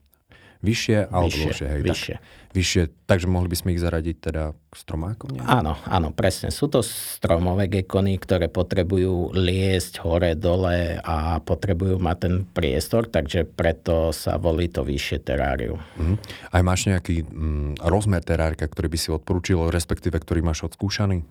Vyššie 0.57 0.99
alebo 1.13 1.29
vyššie, 1.29 1.45
dlhšie, 1.45 1.67
hej, 1.69 1.81
vyššie. 1.85 2.15
Tak, 2.17 2.46
vyššie, 2.57 3.05
takže 3.05 3.29
mohli 3.29 3.53
by 3.53 3.57
sme 3.57 3.69
ich 3.77 3.83
zaradiť 3.85 4.17
teda 4.17 4.57
k 4.57 4.73
stromákom? 4.73 5.37
Nie? 5.37 5.45
Áno, 5.45 5.77
áno, 5.85 6.09
presne. 6.09 6.49
Sú 6.49 6.65
to 6.65 6.81
stromové 6.81 7.69
gekony, 7.69 8.17
ktoré 8.17 8.49
potrebujú 8.49 9.37
liesť 9.37 10.01
hore, 10.01 10.33
dole 10.33 10.97
a 10.97 11.37
potrebujú 11.37 12.01
mať 12.01 12.17
ten 12.17 12.35
priestor, 12.49 13.05
takže 13.05 13.45
preto 13.45 14.09
sa 14.09 14.41
volí 14.41 14.65
to 14.73 14.81
vyššie 14.81 15.21
terárium. 15.21 15.77
Mm. 16.01 16.17
Aj 16.49 16.61
máš 16.65 16.89
nejaký 16.89 17.21
mm, 17.29 17.85
rozmer 17.85 18.25
terárika, 18.25 18.65
ktorý 18.65 18.89
by 18.89 18.97
si 18.97 19.09
odporúčil, 19.13 19.69
respektíve 19.69 20.17
ktorý 20.17 20.41
máš 20.41 20.65
odskúšaný? 20.65 21.21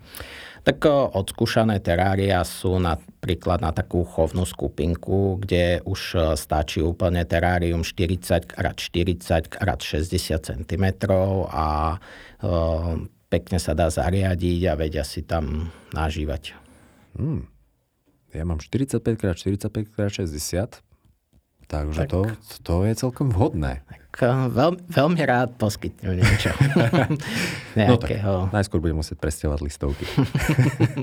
Tak 0.66 0.82
odskúšané 1.14 1.78
terária 1.78 2.42
sú 2.42 2.82
napríklad 2.82 3.62
na 3.62 3.70
takú 3.70 4.02
chovnú 4.02 4.42
skupinku, 4.42 5.38
kde 5.38 5.78
už 5.86 6.34
stačí 6.34 6.82
úplne 6.82 7.22
terárium 7.22 7.86
40x40 7.86 9.46
x 9.46 10.66
60 11.16 11.16
cm 11.16 11.24
a 11.50 11.98
pekne 13.26 13.58
sa 13.58 13.74
dá 13.74 13.90
zariadiť 13.90 14.70
a 14.70 14.78
vedia 14.78 15.02
si 15.02 15.26
tam 15.26 15.74
nažívať. 15.90 16.54
Hmm. 17.16 17.48
Ja 18.36 18.44
mám 18.44 18.60
45x45x60 18.60 20.84
Takže 21.66 22.06
tak, 22.06 22.14
to, 22.14 22.30
to 22.62 22.86
je 22.86 22.94
celkom 22.94 23.34
vhodné. 23.34 23.82
Tak 23.90 24.22
eh, 24.22 24.46
veľ, 24.54 24.86
veľmi 24.86 25.22
rád 25.26 25.58
poskytnem 25.58 26.22
niečo. 26.22 26.54
no 27.90 27.98
tak, 27.98 28.22
najskôr 28.54 28.78
budem 28.78 29.02
musieť 29.02 29.18
presťovať 29.18 29.58
listovky. 29.66 30.06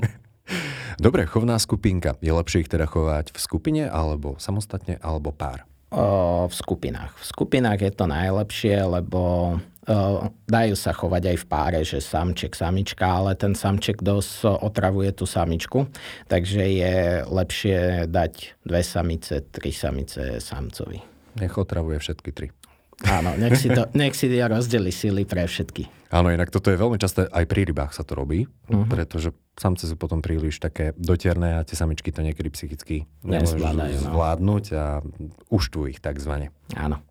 Dobre, 1.04 1.28
chovná 1.28 1.60
skupinka. 1.60 2.16
Je 2.24 2.32
lepšie 2.32 2.64
ich 2.64 2.72
teda 2.72 2.88
chovať 2.88 3.36
v 3.36 3.38
skupine, 3.40 3.82
alebo 3.90 4.38
samostatne, 4.40 4.96
alebo 5.04 5.36
pár? 5.36 5.68
O, 5.92 6.48
v 6.48 6.54
skupinách. 6.54 7.12
V 7.18 7.24
skupinách 7.28 7.84
je 7.84 7.92
to 7.92 8.08
najlepšie, 8.08 8.78
lebo 8.78 9.20
dajú 10.48 10.74
sa 10.76 10.96
chovať 10.96 11.22
aj 11.34 11.36
v 11.44 11.46
páre, 11.46 11.80
že 11.84 12.00
samček, 12.00 12.56
samička, 12.56 13.04
ale 13.04 13.36
ten 13.36 13.52
samček 13.52 14.00
dosť 14.00 14.64
otravuje 14.64 15.12
tú 15.12 15.28
samičku, 15.28 15.88
takže 16.28 16.62
je 16.64 16.96
lepšie 17.28 18.08
dať 18.08 18.32
dve 18.64 18.80
samice, 18.80 19.44
tri 19.52 19.70
samice 19.70 20.40
samcovi. 20.40 20.98
Nech 21.40 21.54
otravuje 21.58 22.00
všetky 22.00 22.30
tri. 22.32 22.48
Áno, 23.02 23.34
nech 23.34 23.58
si, 23.58 23.68
to, 23.68 23.90
nech 24.00 24.14
si 24.14 24.30
rozdeli 24.30 24.94
síly 24.94 25.26
pre 25.26 25.44
všetky. 25.44 26.08
Áno, 26.14 26.30
inak 26.30 26.54
toto 26.54 26.70
je 26.70 26.78
veľmi 26.78 26.94
časté, 26.94 27.26
aj 27.26 27.44
pri 27.50 27.66
rybách 27.66 27.90
sa 27.90 28.06
to 28.06 28.14
robí, 28.14 28.46
uh-huh. 28.46 28.86
pretože 28.86 29.34
samce 29.58 29.90
sú 29.90 29.98
potom 29.98 30.22
príliš 30.22 30.62
také 30.62 30.94
dotierné 30.94 31.58
a 31.58 31.66
tie 31.66 31.74
samičky 31.74 32.14
to 32.14 32.22
niekedy 32.22 32.54
psychicky 32.54 33.10
no. 33.26 33.42
zvládnuť 33.42 34.64
a 34.78 35.02
uštvujú 35.50 35.90
ich 35.90 35.98
takzvané. 35.98 36.54
Áno. 36.78 37.02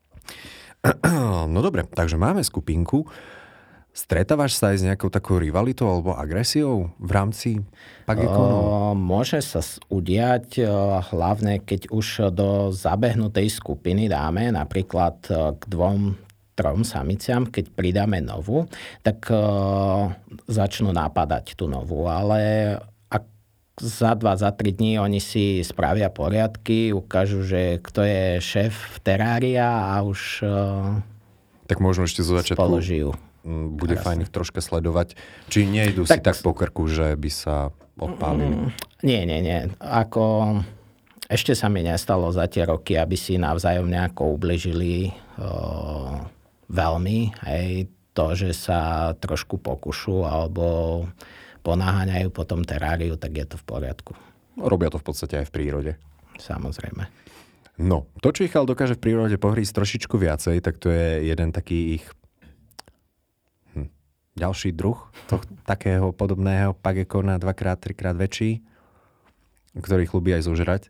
No 1.48 1.60
dobre, 1.64 1.88
takže 1.88 2.20
máme 2.20 2.44
skupinku. 2.44 3.08
Stretávaš 3.94 4.58
sa 4.58 4.74
aj 4.74 4.78
s 4.82 4.86
nejakou 4.90 5.14
takou 5.14 5.38
rivalitou 5.38 5.86
alebo 5.86 6.18
agresiou 6.18 6.90
v 6.98 7.12
rámci 7.14 7.50
Pagekonu? 8.10 8.98
Môže 8.98 9.38
sa 9.46 9.62
udiať, 9.94 10.66
hlavne 11.14 11.62
keď 11.62 11.94
už 11.94 12.34
do 12.34 12.74
zabehnutej 12.74 13.54
skupiny 13.54 14.10
dáme 14.10 14.50
napríklad 14.50 15.22
k 15.56 15.64
dvom 15.70 16.18
trom 16.58 16.82
samiciam, 16.82 17.46
keď 17.46 17.70
pridáme 17.74 18.18
novú, 18.26 18.66
tak 19.06 19.30
začnú 20.50 20.90
napadať 20.90 21.54
tú 21.54 21.70
novú. 21.70 22.10
Ale 22.10 22.78
za 23.82 24.14
dva, 24.14 24.38
za 24.38 24.54
tri 24.54 24.70
dní 24.70 25.02
oni 25.02 25.18
si 25.18 25.66
spravia 25.66 26.14
poriadky, 26.14 26.94
ukážu, 26.94 27.42
že 27.42 27.82
kto 27.82 28.06
je 28.06 28.24
šéf 28.38 29.02
terária 29.02 29.66
a 29.66 30.06
už 30.06 30.46
tak 31.64 31.80
možno 31.80 32.06
ešte 32.06 32.22
zo 32.22 32.38
začiatku 32.38 32.60
spoložijú. 32.60 33.16
bude 33.74 33.96
Krásne. 33.98 34.06
fajn 34.06 34.24
ich 34.28 34.32
troška 34.32 34.60
sledovať. 34.62 35.16
Či 35.50 35.66
nejdu 35.66 36.04
tak, 36.06 36.20
si 36.20 36.22
tak 36.22 36.38
po 36.44 36.52
krku, 36.54 36.86
že 36.92 37.16
by 37.16 37.30
sa 37.32 37.72
odpálili? 37.98 38.68
Mm, 38.68 38.70
nie, 39.04 39.22
nie, 39.26 39.40
nie. 39.42 39.60
Ako 39.80 40.60
ešte 41.32 41.56
sa 41.56 41.72
mi 41.72 41.82
nestalo 41.82 42.30
za 42.30 42.46
tie 42.52 42.68
roky, 42.68 43.00
aby 43.00 43.16
si 43.16 43.40
navzájom 43.40 43.88
nejako 43.88 44.36
ubližili 44.38 45.16
o, 45.40 46.22
veľmi. 46.68 47.32
Hej, 47.48 47.90
to, 48.14 48.38
že 48.38 48.54
sa 48.54 49.12
trošku 49.18 49.58
pokušu 49.58 50.28
alebo 50.28 50.66
ponáhaňajú 51.64 52.30
po 52.30 52.44
tom 52.44 52.62
teráriu, 52.62 53.16
tak 53.16 53.32
je 53.34 53.46
to 53.48 53.56
v 53.56 53.66
poriadku. 53.66 54.12
Robia 54.60 54.92
to 54.92 55.00
v 55.00 55.08
podstate 55.08 55.40
aj 55.42 55.50
v 55.50 55.54
prírode. 55.56 55.92
Samozrejme. 56.38 57.10
No, 57.82 58.06
to, 58.22 58.30
čo 58.30 58.46
ich 58.46 58.54
ale 58.54 58.70
dokáže 58.70 58.94
v 58.94 59.04
prírode 59.10 59.38
pohrísť 59.42 59.74
trošičku 59.74 60.14
viacej, 60.14 60.62
tak 60.62 60.78
to 60.78 60.94
je 60.94 61.26
jeden 61.26 61.50
taký 61.50 61.98
ich 61.98 62.06
hm, 63.74 63.90
ďalší 64.38 64.78
druh 64.78 65.00
to, 65.26 65.42
takého 65.72 66.14
podobného 66.14 66.78
pagekona, 66.78 67.42
dvakrát, 67.42 67.82
trikrát 67.82 68.14
väčší, 68.14 68.62
ktorý 69.74 70.06
chlubí 70.06 70.38
aj 70.38 70.46
zožrať. 70.46 70.84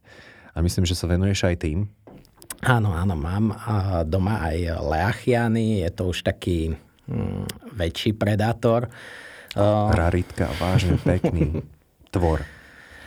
A 0.54 0.62
myslím, 0.62 0.84
že 0.84 0.94
sa 0.94 1.08
venuješ 1.08 1.48
aj 1.48 1.66
tým. 1.66 1.88
Áno, 2.62 2.94
áno, 2.94 3.16
mám 3.16 3.56
doma 4.06 4.44
aj 4.44 4.80
leachiany, 4.84 5.84
je 5.84 5.90
to 5.92 6.12
už 6.12 6.28
taký 6.28 6.76
hm, 7.08 7.48
väčší 7.80 8.12
predátor. 8.12 8.92
Raritka, 9.94 10.50
vážne 10.58 10.98
pekný 10.98 11.62
tvor. 12.14 12.42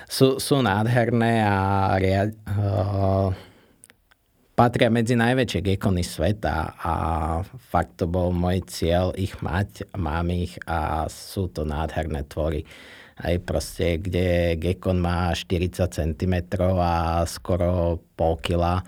Sú, 0.07 0.39
sú 0.39 0.63
nádherné 0.63 1.43
a 1.43 1.59
ria, 1.99 2.31
uh, 2.31 3.35
patria 4.55 4.87
medzi 4.87 5.19
najväčšie 5.19 5.75
gekony 5.75 6.07
sveta 6.07 6.79
a 6.79 6.95
fakt 7.67 7.99
to 7.99 8.07
bol 8.07 8.31
môj 8.31 8.63
cieľ 8.71 9.11
ich 9.19 9.35
mať, 9.43 9.91
mám 9.99 10.31
ich 10.31 10.55
a 10.71 11.11
sú 11.11 11.51
to 11.51 11.67
nádherné 11.67 12.23
tvory. 12.31 12.63
Aj 13.17 13.35
proste, 13.43 13.99
kde 13.99 14.55
gekon 14.61 15.03
má 15.03 15.35
40 15.35 15.89
cm 15.91 16.35
a 16.79 17.25
skoro 17.27 17.99
pol 18.15 18.39
kila. 18.39 18.87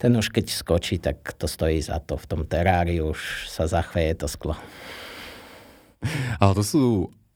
Ten 0.00 0.18
už 0.18 0.34
keď 0.34 0.50
skočí, 0.50 0.98
tak 0.98 1.20
to 1.38 1.46
stojí 1.46 1.78
za 1.78 2.02
to. 2.02 2.18
V 2.18 2.26
tom 2.26 2.42
teráriu 2.42 3.14
už 3.14 3.46
sa 3.46 3.70
zachveje 3.70 4.18
to 4.18 4.26
sklo. 4.26 4.58
Ale 6.42 6.52
to 6.54 6.64
sú 6.64 6.84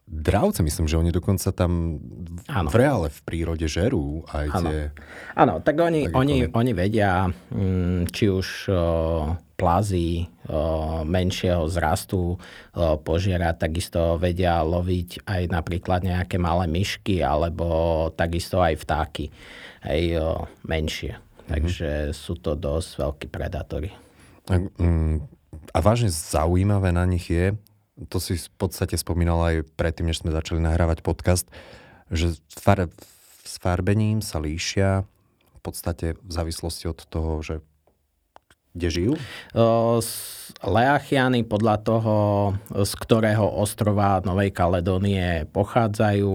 dravce, 0.06 0.62
myslím, 0.62 0.86
že 0.86 0.98
oni 1.02 1.10
dokonca 1.10 1.50
tam 1.50 1.98
ano. 2.46 2.70
v 2.70 2.76
reále 2.78 3.08
v 3.10 3.20
prírode 3.26 3.66
žerú 3.66 4.22
aj 4.30 4.46
ano. 4.54 4.68
tie... 4.70 4.78
Áno, 5.34 5.54
tak 5.58 5.82
oni, 5.82 6.06
oni, 6.14 6.46
oni 6.46 6.72
vedia, 6.78 7.26
mm, 7.50 8.14
či 8.14 8.30
už 8.30 8.70
plazy 9.58 10.30
menšieho 11.02 11.66
zrastu 11.66 12.38
požiera, 13.02 13.50
takisto 13.58 14.14
vedia 14.14 14.62
loviť 14.62 15.26
aj 15.26 15.42
napríklad 15.50 16.06
nejaké 16.06 16.38
malé 16.38 16.70
myšky 16.70 17.24
alebo 17.26 17.66
takisto 18.14 18.62
aj 18.62 18.78
vtáky, 18.78 19.26
aj 19.82 20.00
menšie. 20.62 21.18
Mhm. 21.18 21.50
Takže 21.50 21.90
sú 22.14 22.38
to 22.38 22.54
dosť 22.54 22.90
veľkí 23.02 23.26
predátory. 23.26 23.90
Mm, 24.78 25.26
a 25.74 25.78
vážne 25.82 26.14
zaujímavé 26.14 26.94
na 26.94 27.02
nich 27.02 27.26
je, 27.26 27.58
to 27.96 28.20
si 28.20 28.36
v 28.36 28.50
podstate 28.60 29.00
spomínal 29.00 29.40
aj 29.40 29.56
predtým, 29.76 30.12
než 30.12 30.20
sme 30.20 30.34
začali 30.34 30.60
nahrávať 30.60 31.00
podcast, 31.00 31.48
že 32.12 32.36
far, 32.52 32.92
s 33.42 33.56
farbením 33.56 34.20
sa 34.20 34.36
líšia 34.36 35.08
v 35.56 35.60
podstate 35.64 36.14
v 36.20 36.30
závislosti 36.30 36.92
od 36.92 37.00
toho, 37.08 37.40
že 37.40 37.64
kde 38.76 38.88
žijú? 38.92 39.12
Leachiany 40.60 41.48
podľa 41.48 41.76
toho, 41.80 42.14
z 42.76 42.92
ktorého 43.00 43.48
ostrova 43.48 44.20
Novej 44.20 44.52
Kaledónie 44.52 45.48
pochádzajú, 45.48 46.34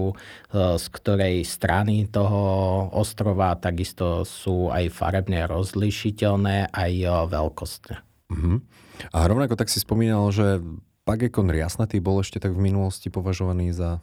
z 0.50 0.84
ktorej 0.90 1.46
strany 1.46 2.10
toho 2.10 2.42
ostrova, 2.90 3.54
takisto 3.54 4.26
sú 4.26 4.74
aj 4.74 4.90
farebne 4.90 5.46
rozlišiteľné, 5.46 6.74
aj 6.74 6.92
veľkostne. 7.30 8.02
Uh-huh. 8.34 8.58
A 9.14 9.18
rovnako 9.30 9.54
tak 9.54 9.70
si 9.70 9.78
spomínal, 9.78 10.26
že 10.34 10.58
Pagekon 11.02 11.50
riasnatý 11.50 11.98
bol 11.98 12.22
ešte 12.22 12.38
tak 12.38 12.54
v 12.54 12.70
minulosti 12.70 13.10
považovaný 13.10 13.74
za... 13.74 13.98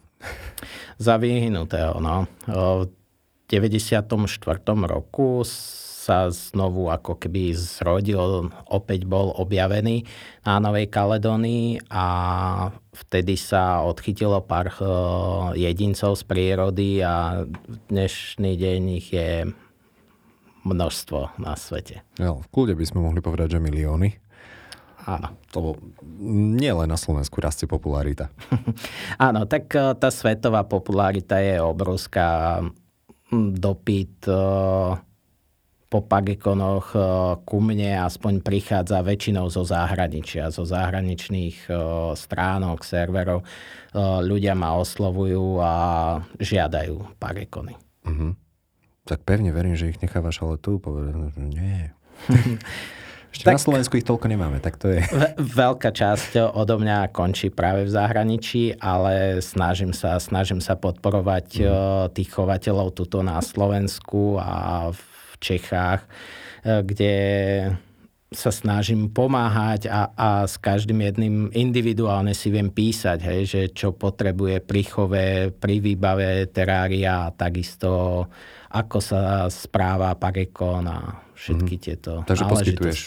Za 1.00 1.16
vyhnutého, 1.16 1.96
no. 1.96 2.28
V 2.44 2.92
94. 3.48 4.04
roku 4.84 5.40
sa 5.48 6.28
znovu 6.28 6.92
ako 6.92 7.16
keby 7.16 7.56
zrodil, 7.56 8.52
opäť 8.68 9.08
bol 9.08 9.32
objavený 9.32 10.04
na 10.44 10.60
Novej 10.60 10.92
Kaledónii 10.92 11.88
a 11.88 12.04
vtedy 12.92 13.40
sa 13.40 13.80
odchytilo 13.80 14.44
pár 14.44 14.68
jedincov 15.56 16.20
z 16.20 16.22
prírody 16.28 17.00
a 17.00 17.48
dnešný 17.88 18.60
deň 18.60 18.80
ich 19.00 19.08
je 19.08 19.48
množstvo 20.68 21.40
na 21.40 21.56
svete. 21.56 22.04
Jo, 22.20 22.44
v 22.44 22.48
kľude 22.52 22.76
by 22.76 22.84
sme 22.84 23.00
mohli 23.00 23.24
povedať, 23.24 23.56
že 23.56 23.64
milióny. 23.64 24.29
Áno. 25.08 25.32
To 25.56 25.80
nie 26.20 26.68
len 26.68 26.88
na 26.90 26.98
Slovensku 27.00 27.40
rastie 27.40 27.64
popularita. 27.64 28.28
Áno, 29.26 29.48
tak 29.48 29.72
e, 29.72 29.96
tá 29.96 30.08
svetová 30.12 30.66
popularita 30.68 31.40
je 31.40 31.56
obrovská. 31.60 32.60
Dopyt 33.30 34.26
e, 34.28 34.34
po 35.90 35.98
pagekonoch 36.04 36.92
e, 36.92 37.00
ku 37.48 37.58
mne 37.64 38.04
aspoň 38.04 38.44
prichádza 38.44 39.00
väčšinou 39.00 39.48
zo 39.48 39.64
zahraničia, 39.64 40.52
zo 40.52 40.68
zahraničných 40.68 41.70
stránok, 42.14 42.84
serverov. 42.84 43.40
Ľudia 43.96 44.52
ma 44.54 44.76
oslovujú 44.76 45.58
a 45.58 45.72
žiadajú 46.38 47.18
pagekony. 47.18 47.74
Uh-huh. 48.06 48.32
Tak 49.08 49.26
pevne 49.26 49.50
verím, 49.50 49.74
že 49.74 49.90
ich 49.90 49.98
nechávaš 49.98 50.46
ale 50.46 50.62
tu 50.62 50.78
povedať, 50.78 51.34
nie. 51.40 51.90
Ešte 53.30 53.46
tak, 53.46 53.56
na 53.56 53.62
Slovensku 53.62 53.94
ich 53.94 54.06
toľko 54.06 54.26
nemáme, 54.26 54.58
tak 54.58 54.74
to 54.74 54.90
je. 54.90 55.06
Veľká 55.38 55.94
časť 55.94 56.50
odo 56.50 56.82
mňa 56.82 57.14
končí 57.14 57.48
práve 57.48 57.86
v 57.86 57.94
zahraničí, 57.94 58.74
ale 58.82 59.38
snažím 59.38 59.94
sa, 59.94 60.18
snažím 60.18 60.58
sa 60.58 60.74
podporovať 60.74 61.46
mm. 61.62 61.66
tých 62.14 62.30
chovateľov 62.34 62.90
tuto 62.98 63.22
na 63.22 63.38
Slovensku 63.38 64.34
a 64.42 64.90
v 64.90 65.02
Čechách, 65.38 66.02
e, 66.02 66.08
kde 66.82 67.14
sa 68.30 68.54
snažím 68.54 69.10
pomáhať 69.10 69.90
a, 69.90 70.14
a 70.14 70.28
s 70.46 70.54
každým 70.54 71.02
jedným 71.02 71.36
individuálne 71.50 72.30
si 72.30 72.46
viem 72.46 72.70
písať, 72.70 73.18
hej, 73.26 73.40
že 73.42 73.60
čo 73.74 73.90
potrebuje 73.90 74.62
pri 74.62 74.82
chove, 74.86 75.26
pri 75.50 75.82
výbave 75.82 76.46
terária 76.46 77.26
a 77.26 77.34
takisto 77.34 78.26
ako 78.70 78.98
sa 79.02 79.50
správa 79.50 80.14
pagekon 80.14 80.86
a 80.86 80.98
všetky 81.34 81.74
mm. 81.74 81.82
tieto 81.82 82.12
Takže 82.22 82.44
poskytuješ 82.46 83.00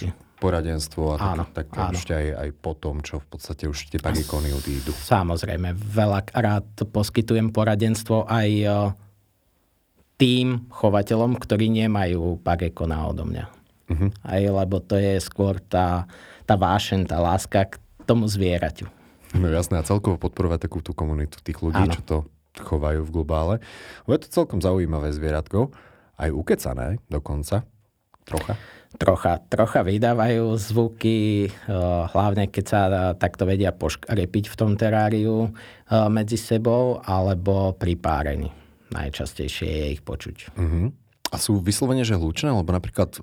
poradenstvo 0.44 1.16
a 1.16 1.40
áno, 1.40 1.48
tak, 1.56 1.72
tak 1.72 1.88
áno. 1.88 1.96
ešte 1.96 2.12
aj, 2.12 2.28
aj 2.36 2.50
po 2.60 2.76
tom, 2.76 3.00
čo 3.00 3.24
v 3.24 3.28
podstate 3.32 3.64
už 3.72 3.88
tie 3.88 4.04
pagekony 4.04 4.52
odídu. 4.52 4.92
Samozrejme, 4.92 5.72
veľa 5.72 6.36
rád 6.36 6.84
poskytujem 6.92 7.56
poradenstvo 7.56 8.28
aj 8.28 8.50
e, 8.52 8.68
tým 10.20 10.68
chovateľom, 10.68 11.40
ktorí 11.40 11.72
nemajú 11.72 12.44
pagekona 12.44 13.08
odo 13.08 13.24
mňa. 13.24 13.46
Uh-huh. 13.88 14.12
Aj 14.20 14.44
lebo 14.44 14.84
to 14.84 15.00
je 15.00 15.16
skôr 15.24 15.64
tá, 15.64 16.12
tá 16.44 16.60
vášen, 16.60 17.08
tá 17.08 17.24
láska 17.24 17.72
k 17.72 17.80
tomu 18.04 18.28
zvieraťu. 18.28 18.92
No 19.40 19.48
jasné, 19.48 19.80
a 19.80 19.88
celkovo 19.88 20.20
podporovať 20.20 20.68
takú 20.68 20.84
tú 20.84 20.92
komunitu 20.92 21.40
tých 21.40 21.64
ľudí, 21.64 21.88
ano. 21.88 21.96
čo 21.96 22.02
to 22.04 22.18
chovajú 22.58 23.02
v 23.06 23.14
globále. 23.14 23.56
je 24.06 24.22
to 24.22 24.30
celkom 24.30 24.62
zaujímavé 24.62 25.10
zvieratko, 25.14 25.74
aj 26.22 26.30
ukecané 26.30 27.02
dokonca. 27.10 27.66
Trocha? 28.24 28.56
Trocha, 28.94 29.42
trocha 29.50 29.82
vydávajú 29.82 30.54
zvuky, 30.54 31.50
hlavne 32.14 32.46
keď 32.46 32.66
sa 32.70 32.82
takto 33.18 33.50
vedia 33.50 33.74
poškrepiť 33.74 34.54
v 34.54 34.56
tom 34.56 34.78
teráriu 34.78 35.50
medzi 36.14 36.38
sebou, 36.38 37.02
alebo 37.02 37.74
pri 37.74 37.98
párení. 37.98 38.54
Najčastejšie 38.94 39.66
je 39.66 39.86
ich 39.98 40.06
počuť. 40.06 40.54
Uh-huh. 40.54 40.94
A 41.34 41.36
sú 41.42 41.58
vyslovene, 41.58 42.06
že 42.06 42.14
hlučné? 42.14 42.54
Lebo 42.54 42.70
napríklad 42.70 43.18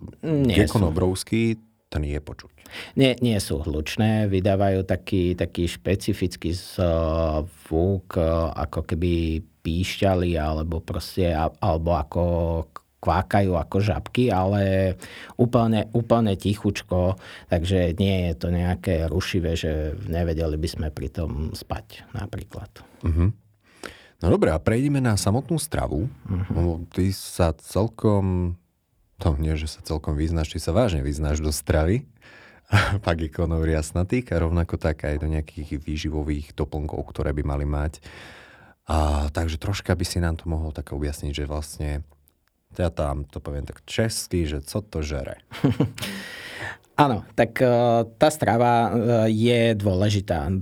gekon 0.50 0.90
obrovský, 0.90 1.62
ten 1.90 2.06
je 2.06 2.22
počuť. 2.22 2.50
Nie, 2.94 3.18
nie 3.18 3.34
sú 3.42 3.66
hlučné, 3.66 4.30
vydávajú 4.30 4.86
taký, 4.86 5.34
taký 5.34 5.66
špecifický 5.66 6.54
zvuk, 6.54 8.14
ako 8.54 8.86
keby 8.86 9.42
píšťali, 9.42 10.38
alebo 10.38 10.78
proste, 10.78 11.34
alebo 11.34 11.98
ako 11.98 12.22
kvákajú 13.00 13.56
ako 13.56 13.76
žabky, 13.80 14.28
ale 14.28 14.94
úplne, 15.40 15.88
úplne 15.96 16.36
tichučko, 16.36 17.16
takže 17.48 17.96
nie 17.96 18.28
je 18.30 18.34
to 18.36 18.48
nejaké 18.52 19.08
rušivé, 19.08 19.56
že 19.56 19.96
nevedeli 20.04 20.60
by 20.60 20.68
sme 20.68 20.86
pri 20.92 21.08
tom 21.08 21.50
spať 21.56 22.04
napríklad. 22.12 22.68
Uh-huh. 23.00 23.32
No 24.20 24.26
dobré, 24.28 24.52
a 24.52 24.60
prejdeme 24.60 25.00
na 25.00 25.16
samotnú 25.16 25.56
stravu. 25.56 26.12
Uh-huh. 26.28 26.84
Ty 26.92 27.04
sa 27.16 27.56
celkom, 27.56 28.54
to 29.20 29.36
nie, 29.36 29.52
že 29.60 29.68
sa 29.68 29.84
celkom 29.84 30.16
vyznáš, 30.16 30.56
ty 30.56 30.58
sa 30.58 30.72
vážne 30.72 31.04
vyznáš 31.04 31.44
do 31.44 31.52
stravy 31.52 32.08
pagikonov 33.06 33.68
riasnatých 33.68 34.32
a 34.32 34.40
rovnako 34.40 34.80
tak 34.80 35.04
aj 35.04 35.20
do 35.20 35.28
nejakých 35.28 35.76
výživových 35.76 36.56
doplnkov, 36.56 37.04
ktoré 37.12 37.36
by 37.36 37.42
mali 37.44 37.68
mať. 37.68 38.00
A, 38.88 39.28
takže 39.30 39.60
troška 39.60 39.92
by 39.92 40.04
si 40.08 40.18
nám 40.18 40.40
to 40.40 40.48
mohol 40.48 40.72
tak 40.72 40.90
objasniť, 40.96 41.32
že 41.36 41.44
vlastne 41.44 41.90
ja 42.74 42.88
tam 42.90 43.26
to 43.26 43.42
poviem 43.42 43.66
tak 43.66 43.82
česky, 43.84 44.46
že 44.46 44.64
co 44.64 44.80
to 44.80 45.02
žere. 45.02 45.42
Áno, 47.00 47.24
tak 47.32 47.58
e, 47.64 47.66
tá 48.20 48.28
strava 48.28 48.72
e, 48.72 48.90
je 49.32 49.60
dôležitá 49.72 50.52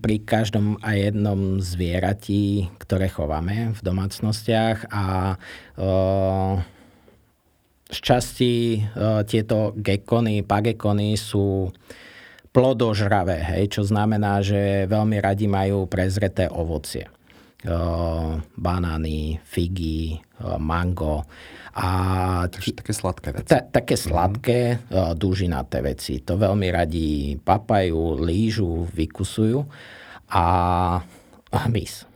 pri 0.00 0.16
každom 0.22 0.78
a 0.80 0.94
jednom 0.94 1.58
zvierati, 1.58 2.70
ktoré 2.80 3.10
chováme 3.10 3.74
v 3.74 3.80
domácnostiach 3.82 4.88
a 4.88 5.34
e, 5.34 5.86
z 7.86 7.98
časti 8.02 8.82
tieto 9.30 9.70
gekony, 9.78 10.42
pagekony 10.42 11.14
sú 11.14 11.70
plodožravé, 12.50 13.46
hej, 13.54 13.78
čo 13.78 13.82
znamená, 13.86 14.42
že 14.42 14.90
veľmi 14.90 15.22
radi 15.22 15.46
majú 15.46 15.86
prezreté 15.86 16.50
ovocie. 16.50 17.06
Banány, 18.58 19.38
figy, 19.46 20.18
Eh, 20.36 20.60
mango. 20.60 21.24
A 21.76 21.86
Takže 22.48 22.72
také 22.72 22.92
sladké 22.92 23.28
veci. 23.36 23.52
Ta, 23.52 23.60
také 23.60 23.96
sladké, 24.00 24.60
mm-hmm. 24.80 25.12
dužinaté 25.16 25.84
veci. 25.84 26.24
To 26.24 26.40
veľmi 26.40 26.72
radi 26.72 27.36
papajú, 27.36 28.20
lížu, 28.20 28.88
vykusujú. 28.96 29.60
A 30.32 30.44
hmyz. 31.52 32.08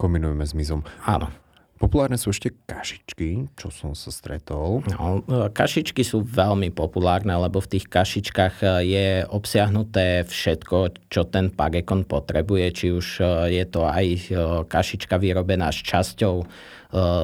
Kombinujeme 0.00 0.44
s 0.48 0.56
myzom. 0.56 0.80
Áno. 1.04 1.28
Populárne 1.78 2.18
sú 2.18 2.34
ešte 2.34 2.50
kašičky, 2.66 3.54
čo 3.54 3.70
som 3.70 3.94
sa 3.94 4.10
stretol. 4.10 4.82
No, 4.90 5.22
kašičky 5.54 6.02
sú 6.02 6.26
veľmi 6.26 6.74
populárne, 6.74 7.30
lebo 7.38 7.62
v 7.62 7.78
tých 7.78 7.86
kašičkách 7.86 8.54
e, 8.58 8.66
je 8.82 9.06
obsiahnuté 9.30 10.26
všetko, 10.26 11.06
čo 11.06 11.22
ten 11.30 11.54
pagekon 11.54 12.02
potrebuje. 12.02 12.66
Či 12.74 12.86
už 12.90 13.06
e, 13.22 13.24
je 13.62 13.64
to 13.70 13.86
aj 13.86 14.06
e, 14.10 14.20
kašička 14.66 15.22
vyrobená 15.22 15.70
s 15.70 15.78
časťou 15.86 16.36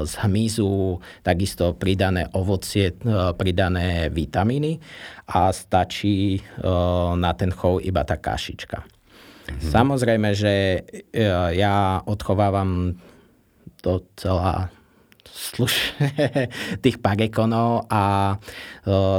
z 0.04 0.12
hmyzu, 0.28 1.00
takisto 1.24 1.72
pridané 1.72 2.28
ovocie, 2.36 2.92
pridané 3.40 4.12
vitamíny 4.12 4.76
a 5.24 5.48
stačí 5.56 6.36
na 7.16 7.32
ten 7.32 7.48
chov 7.48 7.80
iba 7.80 8.04
tá 8.04 8.20
kašička. 8.20 8.84
Mhm. 8.84 9.64
Samozrejme, 9.72 10.36
že 10.36 10.84
ja 11.56 11.96
odchovávam 12.04 13.00
docela 13.85 14.73
slušne 15.35 16.09
tých 16.85 17.03
pagekonov 17.03 17.90
a 17.90 18.37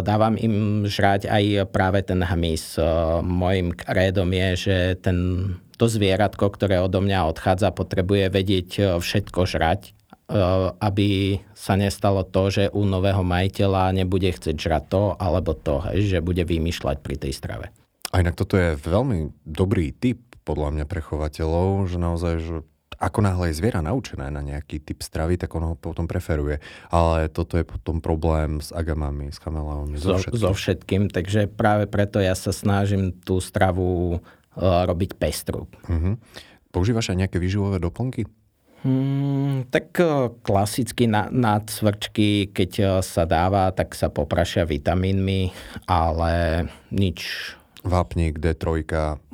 dávam 0.01 0.39
im 0.39 0.87
žrať 0.87 1.27
aj 1.29 1.69
práve 1.69 2.01
ten 2.01 2.23
hmyz. 2.23 2.79
Mojím 3.21 3.75
krédom 3.75 4.31
je, 4.31 4.49
že 4.55 4.77
ten, 5.03 5.17
to 5.75 5.85
zvieratko, 5.85 6.49
ktoré 6.49 6.81
odo 6.81 7.03
mňa 7.03 7.29
odchádza, 7.29 7.75
potrebuje 7.75 8.31
vedieť 8.31 8.69
všetko 8.97 9.45
žrať, 9.45 9.93
aby 10.81 11.37
sa 11.53 11.77
nestalo 11.77 12.25
to, 12.25 12.49
že 12.49 12.63
u 12.73 12.81
nového 12.81 13.21
majiteľa 13.21 13.93
nebude 13.93 14.31
chcieť 14.33 14.55
žrať 14.57 14.83
to 14.89 15.03
alebo 15.21 15.53
to, 15.53 15.85
že 16.01 16.25
bude 16.25 16.41
vymýšľať 16.41 16.97
pri 17.05 17.15
tej 17.21 17.33
strave. 17.35 17.69
A 18.09 18.23
inak 18.23 18.39
toto 18.39 18.55
je 18.55 18.79
veľmi 18.79 19.35
dobrý 19.43 19.91
tip 19.91 20.23
podľa 20.47 20.77
mňa 20.77 20.85
pre 20.87 21.01
chovateľov, 21.03 21.89
že 21.89 21.97
naozaj, 21.99 22.33
že 22.39 22.55
ako 22.99 23.19
náhle 23.23 23.51
je 23.51 23.59
zviera 23.59 23.83
naučené 23.83 24.31
na 24.31 24.41
nejaký 24.41 24.81
typ 24.81 25.03
stravy, 25.03 25.35
tak 25.35 25.51
ono 25.55 25.73
ho 25.73 25.75
potom 25.77 26.07
preferuje. 26.07 26.59
Ale 26.89 27.27
toto 27.29 27.59
je 27.59 27.65
potom 27.67 27.99
problém 27.99 28.63
s 28.63 28.71
agamami, 28.71 29.29
s 29.31 29.39
chameleónmi, 29.39 29.99
so, 29.99 30.15
všetkým. 30.15 30.39
So 30.39 30.51
všetkým, 30.55 31.03
takže 31.11 31.51
práve 31.51 31.85
preto 31.85 32.23
ja 32.23 32.33
sa 32.33 32.55
snažím 32.55 33.11
tú 33.11 33.43
stravu 33.43 34.19
uh, 34.19 34.83
robiť 34.87 35.19
pestru. 35.19 35.67
Uh-huh. 35.87 36.15
Používaš 36.71 37.11
aj 37.11 37.27
nejaké 37.27 37.37
výživové 37.39 37.79
doplnky? 37.79 38.27
Hmm, 38.85 39.65
tak 39.73 39.97
uh, 39.97 40.29
klasicky 40.45 41.09
na, 41.09 41.25
na 41.33 41.57
cvrčky, 41.57 42.53
keď 42.53 42.71
uh, 42.77 42.89
sa 43.01 43.25
dáva, 43.25 43.73
tak 43.73 43.97
sa 43.97 44.13
poprašia 44.13 44.61
vitamínmi, 44.61 45.49
ale 45.89 46.65
nič 46.93 47.25
Vápnik, 47.85 48.41
D3. 48.41 48.65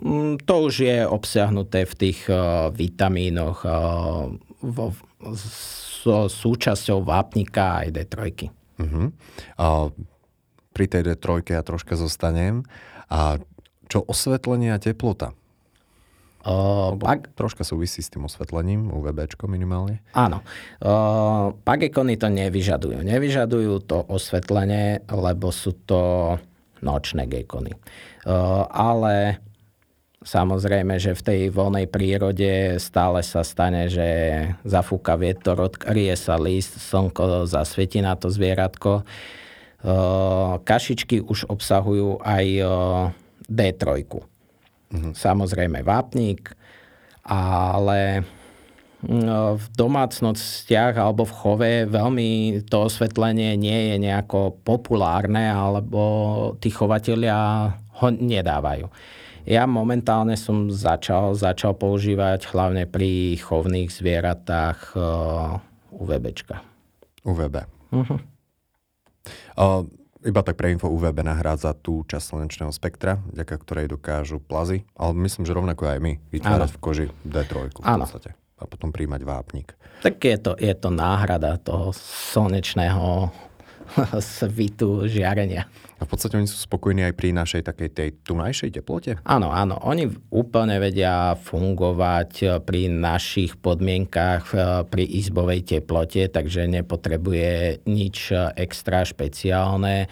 Mm, 0.04 0.44
to 0.44 0.56
už 0.68 0.84
je 0.84 0.98
obsiahnuté 1.08 1.88
v 1.88 1.94
tých 1.96 2.28
uh, 2.28 2.68
vitamínoch 2.76 3.64
uh, 3.64 4.28
vo, 4.60 4.92
so 6.04 6.28
súčasťou 6.28 7.00
vápnika 7.06 7.86
aj 7.86 7.88
D3. 7.96 8.18
Uh-huh. 8.82 9.08
A 9.56 9.66
pri 10.76 10.86
tej 10.92 11.16
D3 11.16 11.56
ja 11.56 11.64
troška 11.64 11.96
zostanem. 11.96 12.68
A 13.08 13.40
čo 13.88 14.04
osvetlenie 14.08 14.72
a 14.76 14.80
teplota? 14.80 15.36
Uh, 16.42 16.98
pag... 16.98 17.30
Troška 17.38 17.62
súvisí 17.62 18.02
s 18.02 18.10
tým 18.10 18.26
osvetlením, 18.26 18.90
UVB 18.90 19.30
minimálne. 19.46 20.02
Áno. 20.18 20.42
Uh, 20.82 21.54
pagekony 21.62 22.18
to 22.18 22.34
nevyžadujú. 22.34 22.98
Nevyžadujú 23.06 23.86
to 23.86 24.02
osvetlenie, 24.10 25.06
lebo 25.06 25.54
sú 25.54 25.78
to 25.86 26.02
nočné 26.82 27.30
gekony. 27.30 27.74
Ale 28.74 29.42
Samozrejme, 30.22 31.02
že 31.02 31.18
v 31.18 31.26
tej 31.26 31.42
voľnej 31.50 31.90
prírode 31.90 32.78
stále 32.78 33.26
sa 33.26 33.42
stane, 33.42 33.90
že 33.90 34.06
zafúka 34.62 35.18
vietor, 35.18 35.58
odkrie 35.58 36.14
sa 36.14 36.38
list, 36.38 36.78
slnko 36.78 37.50
zasvieti 37.50 38.06
na 38.06 38.14
to 38.14 38.30
zvieratko. 38.30 39.02
Kašičky 40.62 41.26
už 41.26 41.50
obsahujú 41.50 42.22
aj 42.22 42.46
D3. 43.50 43.82
Mhm. 44.94 45.18
Samozrejme 45.18 45.82
vápnik, 45.82 46.54
ale 47.26 48.22
v 49.02 49.66
domácnostiach 49.74 50.94
alebo 50.94 51.26
v 51.26 51.34
chove 51.34 51.72
veľmi 51.90 52.62
to 52.70 52.86
osvetlenie 52.86 53.58
nie 53.58 53.94
je 53.94 53.96
nejako 53.98 54.62
populárne 54.62 55.50
alebo 55.50 56.02
tí 56.62 56.70
chovatelia 56.70 57.74
ho 57.98 58.08
nedávajú. 58.14 58.86
Ja 59.50 59.66
momentálne 59.66 60.38
som 60.38 60.70
začal, 60.70 61.34
začal 61.34 61.74
používať 61.74 62.46
hlavne 62.54 62.86
pri 62.86 63.42
chovných 63.42 63.90
zvieratách 63.90 64.94
UVBčka. 65.90 66.62
UVB. 67.26 67.66
Uh-huh. 67.90 68.22
Uh, 69.58 69.82
iba 70.22 70.46
tak 70.46 70.62
pre 70.62 70.70
info 70.70 70.94
UVB 70.94 71.26
nahrádza 71.26 71.74
tú 71.74 72.06
časť 72.06 72.38
slnečného 72.38 72.70
spektra, 72.70 73.18
vďaka 73.34 73.56
ktorej 73.66 73.90
dokážu 73.90 74.38
plazy, 74.38 74.86
ale 74.94 75.18
myslím, 75.26 75.50
že 75.50 75.58
rovnako 75.58 75.90
aj 75.90 76.00
my 76.06 76.14
vytvárať 76.30 76.70
v 76.70 76.78
koži 76.78 77.06
D3 77.26 77.74
v 77.74 77.82
podstate 77.82 78.38
a 78.62 78.70
potom 78.70 78.94
príjmať 78.94 79.22
vápnik. 79.26 79.74
Tak 80.06 80.22
je 80.22 80.38
to, 80.38 80.52
je 80.62 80.74
to 80.78 80.90
náhrada 80.94 81.58
toho 81.58 81.90
slnečného 81.98 83.34
svitu 84.38 85.10
žiarenia. 85.10 85.66
A 86.02 86.10
v 86.10 86.10
podstate 86.10 86.34
oni 86.34 86.50
sú 86.50 86.58
spokojní 86.58 87.06
aj 87.06 87.14
pri 87.14 87.30
našej 87.30 87.62
takej 87.62 87.90
tej 87.94 88.10
tunajšej 88.26 88.82
teplote? 88.82 89.22
Áno, 89.22 89.54
áno. 89.54 89.78
Oni 89.86 90.10
úplne 90.34 90.82
vedia 90.82 91.38
fungovať 91.38 92.66
pri 92.66 92.90
našich 92.90 93.62
podmienkách 93.62 94.46
pri 94.90 95.04
izbovej 95.06 95.62
teplote, 95.62 96.26
takže 96.26 96.66
nepotrebuje 96.66 97.86
nič 97.86 98.34
extra 98.58 99.06
špeciálne. 99.06 100.10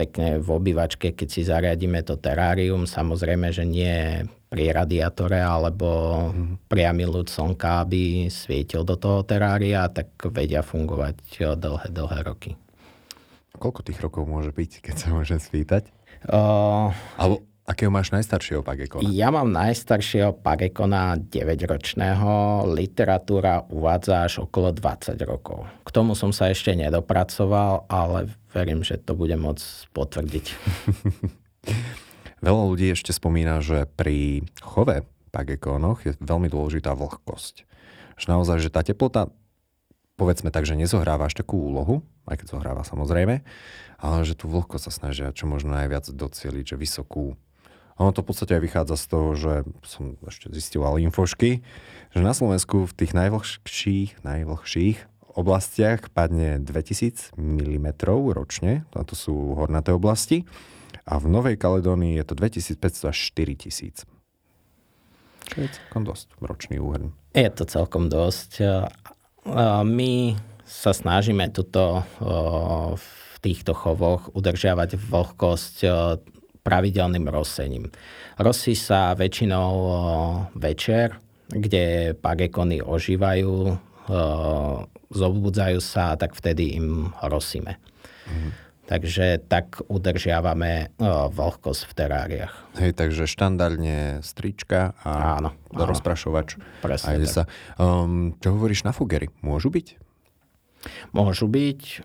Pekne 0.00 0.40
v 0.40 0.48
obývačke, 0.48 1.12
keď 1.12 1.28
si 1.28 1.44
zariadíme 1.44 2.00
to 2.08 2.16
terárium, 2.16 2.88
samozrejme, 2.88 3.52
že 3.52 3.68
nie 3.68 4.24
pri 4.48 4.72
radiátore 4.72 5.44
alebo 5.44 5.88
mm. 6.32 6.72
priamy 6.72 7.04
ľud 7.04 7.28
slnka, 7.28 7.84
aby 7.84 8.32
svietil 8.32 8.80
do 8.80 8.96
toho 8.96 9.20
terária, 9.28 9.84
tak 9.92 10.08
vedia 10.32 10.64
fungovať 10.64 11.20
dlhé, 11.60 11.92
dlhé 11.92 12.20
roky. 12.24 12.56
Koľko 13.58 13.82
tých 13.82 13.98
rokov 13.98 14.22
môže 14.24 14.54
byť, 14.54 14.70
keď 14.86 14.94
sa 14.94 15.08
môžem 15.10 15.42
spýtať? 15.42 15.90
Uh, 16.30 16.94
Alebo 17.18 17.42
akého 17.66 17.90
máš 17.90 18.14
najstaršieho 18.14 18.62
pagekona? 18.62 19.10
Ja 19.10 19.34
mám 19.34 19.50
najstaršieho 19.50 20.38
pagekona 20.40 21.18
9-ročného. 21.18 22.64
Literatúra 22.70 23.66
uvádza 23.68 24.24
až 24.24 24.46
okolo 24.46 24.70
20 24.70 25.18
rokov. 25.26 25.66
K 25.82 25.90
tomu 25.90 26.14
som 26.14 26.30
sa 26.30 26.48
ešte 26.54 26.72
nedopracoval, 26.78 27.90
ale 27.90 28.32
verím, 28.54 28.86
že 28.86 28.96
to 28.96 29.18
bude 29.18 29.34
môcť 29.34 29.90
potvrdiť. 29.90 30.46
Veľa 32.46 32.62
ľudí 32.70 32.94
ešte 32.94 33.10
spomína, 33.10 33.58
že 33.58 33.90
pri 33.98 34.46
chove 34.62 35.02
pagekónoch 35.34 36.06
je 36.06 36.14
veľmi 36.22 36.46
dôležitá 36.46 36.94
vlhkosť. 36.94 37.66
Že 38.18 38.26
naozaj, 38.30 38.58
že 38.62 38.70
tá 38.70 38.86
teplota 38.86 39.34
povedzme 40.18 40.50
tak, 40.50 40.66
že 40.66 40.74
nezohráva 40.74 41.30
až 41.30 41.38
takú 41.38 41.62
úlohu, 41.62 42.02
aj 42.26 42.42
keď 42.42 42.46
zohráva 42.58 42.82
samozrejme, 42.82 43.46
ale 44.02 44.18
že 44.26 44.34
tú 44.34 44.50
vlhkosť 44.50 44.84
sa 44.90 44.92
snažia 44.92 45.30
čo 45.30 45.46
možno 45.46 45.72
najviac 45.72 46.10
docieliť, 46.10 46.74
že 46.74 46.76
vysokú. 46.76 47.38
Ono 47.98 48.10
to 48.14 48.22
v 48.22 48.28
podstate 48.30 48.58
aj 48.58 48.62
vychádza 48.62 48.96
z 48.98 49.06
toho, 49.10 49.28
že 49.34 49.52
som 49.86 50.18
ešte 50.26 50.50
zistil 50.54 50.82
infošky, 50.82 51.62
že 52.14 52.20
na 52.22 52.34
Slovensku 52.34 52.86
v 52.86 52.94
tých 52.94 53.14
najvlhších, 53.14 54.22
najvlhších 54.22 54.98
oblastiach 55.38 56.10
padne 56.10 56.58
2000 56.62 57.38
mm 57.38 57.86
ročne, 58.34 58.82
a 58.90 59.02
to 59.06 59.14
sú 59.14 59.54
hornaté 59.54 59.94
oblasti, 59.94 60.46
a 61.08 61.16
v 61.16 61.26
Novej 61.30 61.56
Kaledónii 61.56 62.20
je 62.20 62.24
to 62.26 62.34
2500 62.36 63.10
až 63.10 63.16
4000. 63.32 64.04
Čo 65.48 65.56
je 65.64 65.68
celkom 65.72 66.02
dosť 66.04 66.26
ročný 66.44 66.76
úhrn. 66.76 67.16
Je 67.32 67.48
to 67.48 67.64
celkom 67.64 68.12
dosť 68.12 68.60
my 69.84 70.36
sa 70.68 70.92
snažíme 70.92 71.48
tuto 71.50 72.04
v 72.96 73.08
týchto 73.40 73.72
chovoch 73.72 74.28
udržiavať 74.34 74.98
vlhkosť 74.98 75.76
pravidelným 76.60 77.24
rosením. 77.32 77.88
Rosí 78.36 78.76
sa 78.76 79.16
väčšinou 79.16 79.72
večer, 80.52 81.16
kde 81.48 82.12
pagekony 82.20 82.84
ožívajú, 82.84 83.72
zobudzajú 85.08 85.80
sa, 85.80 86.12
tak 86.20 86.36
vtedy 86.36 86.76
im 86.76 87.08
rosíme. 87.24 87.80
Mm. 88.28 88.67
Takže 88.88 89.44
tak 89.52 89.84
udržiavame 89.84 90.96
vlhkosť 91.28 91.82
v 91.84 91.92
teráriách. 91.92 92.54
Hej, 92.80 92.96
takže 92.96 93.28
štandardne 93.28 94.24
strička 94.24 94.96
a 95.04 95.36
áno, 95.36 95.52
áno. 95.52 95.84
rozprašovač. 95.84 96.56
Presne 96.80 97.20
tak. 97.20 97.28
sa. 97.28 97.42
Um, 97.76 98.32
čo 98.40 98.56
hovoríš 98.56 98.88
na 98.88 98.96
fugery? 98.96 99.28
Môžu 99.44 99.68
byť? 99.68 100.00
Môžu 101.12 101.52
byť. 101.52 102.00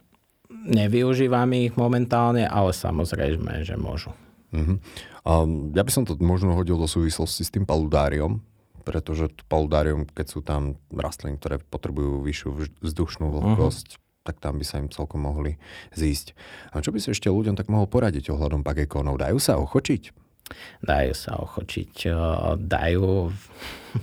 Nevyužívam 0.52 1.56
ich 1.56 1.72
momentálne, 1.80 2.44
ale 2.44 2.76
samozrejme, 2.76 3.64
že 3.64 3.80
môžu. 3.80 4.12
Uh-huh. 4.52 4.78
Um, 5.24 5.72
ja 5.72 5.88
by 5.88 5.92
som 5.92 6.04
to 6.04 6.20
možno 6.20 6.52
hodil 6.52 6.76
do 6.76 6.86
súvislosti 6.86 7.48
s 7.48 7.54
tým 7.54 7.64
paludáriom, 7.64 8.44
pretože 8.84 9.32
poldárium, 9.48 10.04
keď 10.04 10.28
sú 10.28 10.44
tam 10.44 10.76
rastliny, 10.92 11.40
ktoré 11.40 11.64
potrebujú 11.64 12.20
vyššiu 12.28 12.50
vzdušnú 12.84 13.32
vlhkosť, 13.32 13.88
uh-huh. 13.96 14.03
Tak 14.24 14.40
tam 14.40 14.56
by 14.56 14.66
sa 14.66 14.80
im 14.80 14.88
celkom 14.88 15.28
mohli 15.28 15.60
zísť. 15.92 16.32
A 16.72 16.80
čo 16.80 16.96
by 16.96 17.00
si 17.04 17.12
ešte 17.12 17.28
ľuďom 17.28 17.60
tak 17.60 17.68
mohol 17.68 17.92
poradiť 17.92 18.32
ohľadom 18.32 18.64
pagekónov? 18.64 19.20
Dajú 19.20 19.38
sa 19.38 19.60
ochočiť? 19.60 20.16
Dajú 20.80 21.12
sa 21.12 21.36
ochočiť. 21.44 22.08
Dajú. 22.56 23.08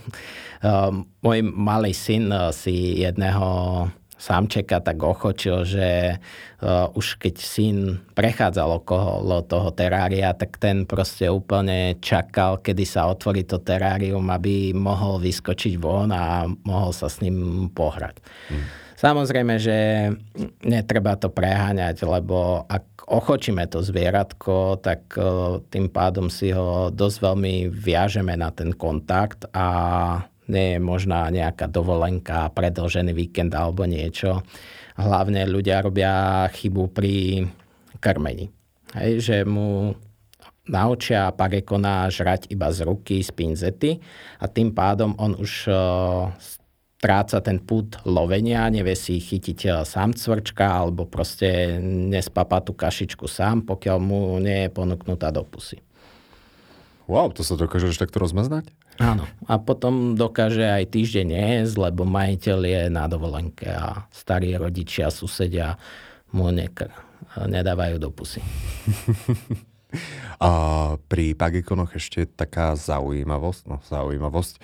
Môj 1.24 1.38
malý 1.40 1.92
syn 1.96 2.28
si 2.52 3.00
jedného 3.00 3.48
samčeka 4.20 4.84
tak 4.84 5.00
ochočil, 5.00 5.64
že 5.64 6.20
uh, 6.20 6.92
už 6.92 7.16
keď 7.16 7.34
syn 7.40 8.04
prechádzal 8.12 8.84
okolo 8.84 9.40
toho 9.48 9.72
terária, 9.72 10.36
tak 10.36 10.60
ten 10.60 10.84
proste 10.84 11.32
úplne 11.32 11.96
čakal, 12.04 12.60
kedy 12.60 12.84
sa 12.84 13.08
otvorí 13.08 13.48
to 13.48 13.56
terárium, 13.64 14.28
aby 14.28 14.76
mohol 14.76 15.16
vyskočiť 15.16 15.80
von 15.80 16.12
a 16.12 16.44
mohol 16.44 16.92
sa 16.92 17.08
s 17.08 17.24
ním 17.24 17.72
pohrať. 17.72 18.20
Hmm. 18.52 18.68
Samozrejme, 19.00 19.56
že 19.56 20.12
netreba 20.60 21.16
to 21.16 21.32
preháňať, 21.32 22.04
lebo 22.04 22.68
ak 22.68 23.08
ochočíme 23.08 23.64
to 23.72 23.80
zvieratko, 23.80 24.76
tak 24.76 25.16
tým 25.72 25.88
pádom 25.88 26.28
si 26.28 26.52
ho 26.52 26.92
dosť 26.92 27.16
veľmi 27.24 27.72
viažeme 27.72 28.36
na 28.36 28.52
ten 28.52 28.76
kontakt 28.76 29.48
a 29.56 29.66
nie 30.52 30.76
je 30.76 30.80
možná 30.84 31.32
nejaká 31.32 31.64
dovolenka, 31.72 32.52
predlžený 32.52 33.16
víkend 33.16 33.56
alebo 33.56 33.88
niečo. 33.88 34.44
Hlavne 35.00 35.48
ľudia 35.48 35.80
robia 35.80 36.44
chybu 36.52 36.92
pri 36.92 37.48
krmení. 38.04 38.52
Hej, 39.00 39.12
že 39.24 39.36
mu 39.48 39.96
naučia 40.68 41.32
pagekona 41.32 42.04
žrať 42.12 42.52
iba 42.52 42.68
z 42.68 42.84
ruky, 42.84 43.24
z 43.24 43.32
pinzety 43.32 43.96
a 44.36 44.44
tým 44.44 44.76
pádom 44.76 45.16
on 45.16 45.40
už 45.40 45.72
stráca 47.00 47.40
ten 47.40 47.56
pút 47.56 47.96
lovenia, 48.04 48.68
nevie 48.68 48.92
si 48.92 49.16
chytiť 49.16 49.88
sám 49.88 50.12
cvrčka 50.12 50.84
alebo 50.84 51.08
proste 51.08 51.80
nespapa 51.80 52.60
tú 52.60 52.76
kašičku 52.76 53.24
sám, 53.24 53.64
pokiaľ 53.64 53.98
mu 54.04 54.36
nie 54.36 54.68
je 54.68 54.70
ponúknutá 54.76 55.32
do 55.32 55.40
pusy. 55.40 55.80
Wow, 57.08 57.32
to 57.32 57.40
sa 57.40 57.56
dokážeš 57.56 57.96
takto 57.96 58.20
rozmaznať? 58.20 58.68
Áno. 59.00 59.24
A 59.48 59.56
potom 59.56 60.12
dokáže 60.12 60.60
aj 60.60 60.92
týždeň 60.92 61.28
jesť, 61.32 61.88
lebo 61.88 62.04
majiteľ 62.04 62.58
je 62.68 62.82
na 62.92 63.08
dovolenke 63.08 63.72
a 63.72 64.04
starí 64.12 64.52
rodičia, 64.52 65.08
susedia 65.08 65.80
mu 66.36 66.52
nek- 66.52 66.92
nedávajú 67.40 67.96
do 67.96 68.12
pusy. 68.12 68.44
A 70.40 70.50
pri 71.10 71.36
pagikonoch 71.36 71.94
ešte 71.96 72.24
taká 72.24 72.74
zaujímavosť, 72.78 73.62
no 73.68 73.76
zaujímavosť, 73.84 74.54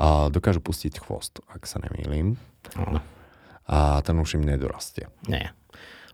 a 0.00 0.32
dokážu 0.32 0.64
pustiť 0.64 1.02
chvost, 1.02 1.44
ak 1.50 1.68
sa 1.68 1.82
nemýlim. 1.82 2.40
Áno. 2.78 3.00
A 3.66 4.00
ten 4.06 4.16
už 4.16 4.38
im 4.38 4.46
nedorastie. 4.46 5.10
Nie. 5.26 5.52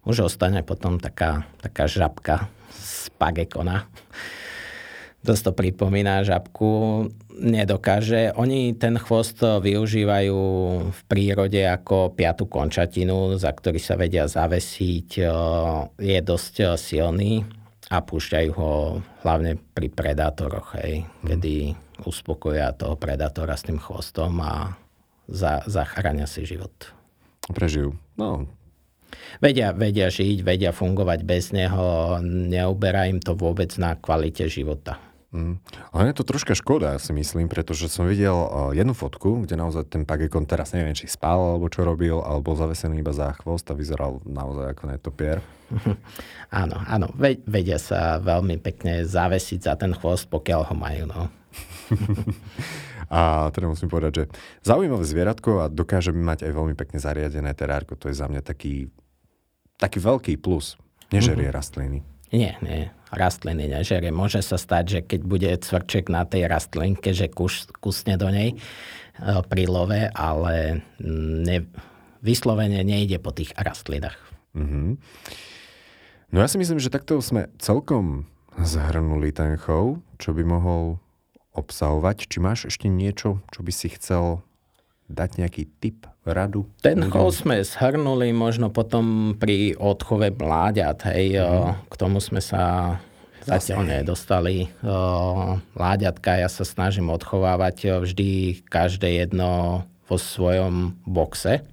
Už 0.03 0.27
ostane 0.27 0.67
potom 0.67 0.99
taká, 0.99 1.47
taká 1.63 1.87
žabka 1.87 2.51
z 2.75 3.13
pagekona 3.21 3.87
dosť 5.23 5.43
to 5.43 5.53
pripomína 5.55 6.27
žabku, 6.27 7.07
nedokáže. 7.39 8.35
Oni 8.35 8.75
ten 8.75 8.99
chvost 8.99 9.39
využívajú 9.39 10.39
v 10.91 11.01
prírode 11.07 11.63
ako 11.63 12.11
piatu 12.13 12.51
končatinu, 12.51 13.39
za 13.39 13.55
ktorý 13.55 13.79
sa 13.79 13.95
vedia 13.95 14.27
zavesiť. 14.27 15.09
Je 16.03 16.19
dosť 16.21 16.75
silný 16.75 17.47
a 17.93 18.01
púšťajú 18.01 18.51
ho 18.57 19.05
hlavne 19.21 19.61
pri 19.77 19.93
predátoroch, 19.93 20.81
hej, 20.81 21.05
mm. 21.05 21.29
kedy 21.29 21.55
uspokoja 22.09 22.73
toho 22.73 22.97
predátora 22.97 23.53
s 23.53 23.69
tým 23.69 23.77
chvostom 23.77 24.41
a 24.41 24.81
za, 25.29 25.61
zachránia 25.69 26.25
si 26.25 26.49
život. 26.49 26.73
Prežijú. 27.53 27.93
No, 28.17 28.49
Vedia, 29.45 29.77
vedia 29.77 30.09
žiť, 30.09 30.41
vedia 30.41 30.73
fungovať 30.73 31.21
bez 31.25 31.53
neho, 31.53 32.17
neuberá 32.25 33.09
im 33.13 33.21
to 33.21 33.37
vôbec 33.37 33.69
na 33.77 33.93
kvalite 33.97 34.49
života. 34.49 34.97
Mm. 35.33 35.57
Ale 35.97 36.13
je 36.13 36.21
to 36.21 36.29
troška 36.29 36.53
škoda, 36.53 37.01
si 37.01 37.09
myslím, 37.17 37.49
pretože 37.49 37.89
som 37.89 38.05
videl 38.05 38.37
uh, 38.37 38.77
jednu 38.77 38.93
fotku, 38.93 39.41
kde 39.49 39.57
naozaj 39.57 39.89
ten 39.89 40.05
pagekon 40.05 40.45
teraz 40.45 40.77
neviem, 40.77 40.93
či 40.93 41.09
spal 41.09 41.57
alebo 41.57 41.73
čo 41.73 41.89
robil, 41.89 42.21
alebo 42.21 42.53
zavesený 42.53 43.01
iba 43.01 43.17
za 43.17 43.33
chvost 43.41 43.65
a 43.73 43.75
vyzeral 43.75 44.21
naozaj 44.29 44.77
ako 44.77 44.85
netopier. 44.93 45.41
áno, 46.53 46.77
áno, 46.85 47.09
vedia 47.49 47.81
sa 47.81 48.21
veľmi 48.21 48.61
pekne 48.61 49.09
zavesiť 49.09 49.73
za 49.73 49.75
ten 49.81 49.97
chvost, 49.97 50.29
pokiaľ 50.29 50.69
ho 50.69 50.77
majú. 50.77 51.09
No. 51.09 51.33
a 53.17 53.49
teda 53.57 53.73
musím 53.73 53.89
povedať, 53.89 54.13
že 54.13 54.25
zaujímavé 54.69 55.05
zvieratko 55.09 55.65
a 55.65 55.73
dokáže 55.73 56.13
mať 56.13 56.45
aj 56.45 56.53
veľmi 56.53 56.77
pekne 56.77 57.01
zariadené 57.01 57.57
terárko. 57.57 57.97
To 57.97 58.13
je 58.13 58.21
za 58.21 58.29
mňa 58.29 58.45
taký, 58.45 58.93
taký 59.81 59.97
veľký 59.97 60.37
plus. 60.45 60.77
Nežerie 61.09 61.49
mm-hmm. 61.49 61.57
rastliny. 61.57 62.12
Nie, 62.33 62.57
nie 62.65 62.91
rastliny 63.13 63.69
nežerie. 63.69 64.09
Môže 64.09 64.41
sa 64.41 64.57
stať, 64.57 64.85
že 64.89 65.01
keď 65.05 65.21
bude 65.23 65.51
cvrček 65.61 66.09
na 66.09 66.25
tej 66.25 66.49
rastlinke, 66.49 67.13
že 67.13 67.29
kus, 67.29 67.69
kusne 67.79 68.17
do 68.17 68.33
nej 68.33 68.57
e, 68.57 68.59
pri 69.45 69.69
love, 69.69 70.09
ale 70.17 70.81
ne, 71.05 71.69
vyslovene 72.25 72.81
nejde 72.81 73.21
po 73.21 73.37
tých 73.37 73.53
rastlinách. 73.53 74.17
Mm-hmm. 74.57 74.89
No 76.33 76.37
ja 76.41 76.49
si 76.49 76.57
myslím, 76.57 76.81
že 76.81 76.89
takto 76.89 77.21
sme 77.21 77.53
celkom 77.61 78.25
zhrnuli 78.57 79.33
ten 79.37 79.61
chov, 79.61 80.01
čo 80.17 80.33
by 80.33 80.43
mohol 80.49 80.97
obsahovať. 81.53 82.33
Či 82.33 82.39
máš 82.41 82.61
ešte 82.73 82.89
niečo, 82.89 83.45
čo 83.53 83.61
by 83.61 83.73
si 83.73 83.93
chcel 83.93 84.41
dať 85.13 85.45
nejaký 85.45 85.69
tip, 85.85 86.09
radu? 86.23 86.67
Ten 86.79 87.11
chov 87.11 87.35
sme 87.35 87.59
zhrnuli 87.63 88.31
možno 88.31 88.71
potom 88.71 89.35
pri 89.35 89.75
odchove 89.75 90.31
mláďat. 90.35 91.11
Hej, 91.11 91.43
mm. 91.43 91.91
K 91.91 91.95
tomu 91.99 92.23
sme 92.23 92.39
sa 92.39 92.97
zatiaľ 93.43 93.83
nedostali. 94.03 94.71
Mláďatka 95.75 96.39
ja 96.39 96.47
sa 96.47 96.63
snažím 96.63 97.11
odchovávať 97.11 97.99
vždy 98.07 98.63
každé 98.71 99.27
jedno 99.27 99.83
vo 100.07 100.15
svojom 100.15 100.95
boxe. 101.03 101.67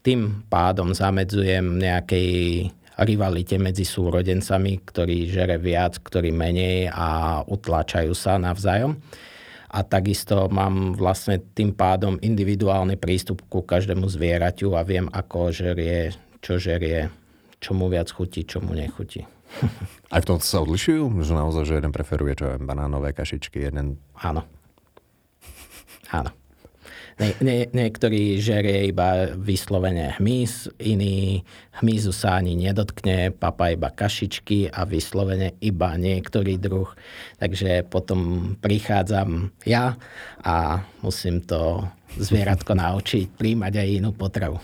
Tým 0.00 0.20
pádom 0.48 0.96
zamedzujem 0.96 1.76
nejakej 1.76 2.30
rivalite 3.00 3.56
medzi 3.60 3.84
súrodencami, 3.84 4.80
ktorí 4.84 5.28
žere 5.28 5.60
viac, 5.60 6.00
ktorí 6.00 6.32
menej 6.32 6.88
a 6.88 7.40
utlačajú 7.44 8.16
sa 8.16 8.40
navzájom 8.40 8.96
a 9.70 9.86
takisto 9.86 10.50
mám 10.50 10.98
vlastne 10.98 11.38
tým 11.54 11.70
pádom 11.70 12.18
individuálny 12.18 12.98
prístup 12.98 13.46
ku 13.46 13.62
každému 13.62 14.10
zvieraťu 14.10 14.74
a 14.74 14.82
viem, 14.82 15.06
ako 15.06 15.54
žerie, 15.54 16.10
čo 16.42 16.58
žerie, 16.58 17.06
čo 17.62 17.78
mu 17.78 17.86
viac 17.86 18.10
chutí, 18.10 18.42
čo 18.42 18.58
mu 18.58 18.74
nechutí. 18.74 19.22
A 20.14 20.18
v 20.22 20.26
tom 20.26 20.38
sa 20.42 20.62
odlišujú? 20.62 21.22
Že 21.22 21.32
naozaj, 21.34 21.64
že 21.66 21.78
jeden 21.78 21.94
preferuje 21.94 22.38
čo 22.38 22.54
banánové 22.58 23.14
kašičky, 23.14 23.62
jeden... 23.62 23.98
Áno. 24.18 24.42
Áno. 26.10 26.30
Nie, 27.20 27.36
nie, 27.44 27.68
niektorý 27.68 28.40
žerie 28.40 28.88
iba 28.88 29.28
vyslovene 29.36 30.16
hmyz, 30.16 30.72
iný 30.80 31.44
hmyzu 31.84 32.16
sa 32.16 32.40
ani 32.40 32.56
nedotkne, 32.56 33.28
papa 33.36 33.76
iba 33.76 33.92
kašičky 33.92 34.72
a 34.72 34.88
vyslovene 34.88 35.52
iba 35.60 36.00
niektorý 36.00 36.56
druh. 36.56 36.88
Takže 37.36 37.84
potom 37.92 38.52
prichádzam 38.64 39.52
ja 39.68 40.00
a 40.40 40.80
musím 41.04 41.44
to 41.44 41.84
zvieratko 42.16 42.72
naučiť 42.72 43.36
príjmať 43.36 43.72
aj 43.76 43.88
inú 44.00 44.16
potravu. 44.16 44.56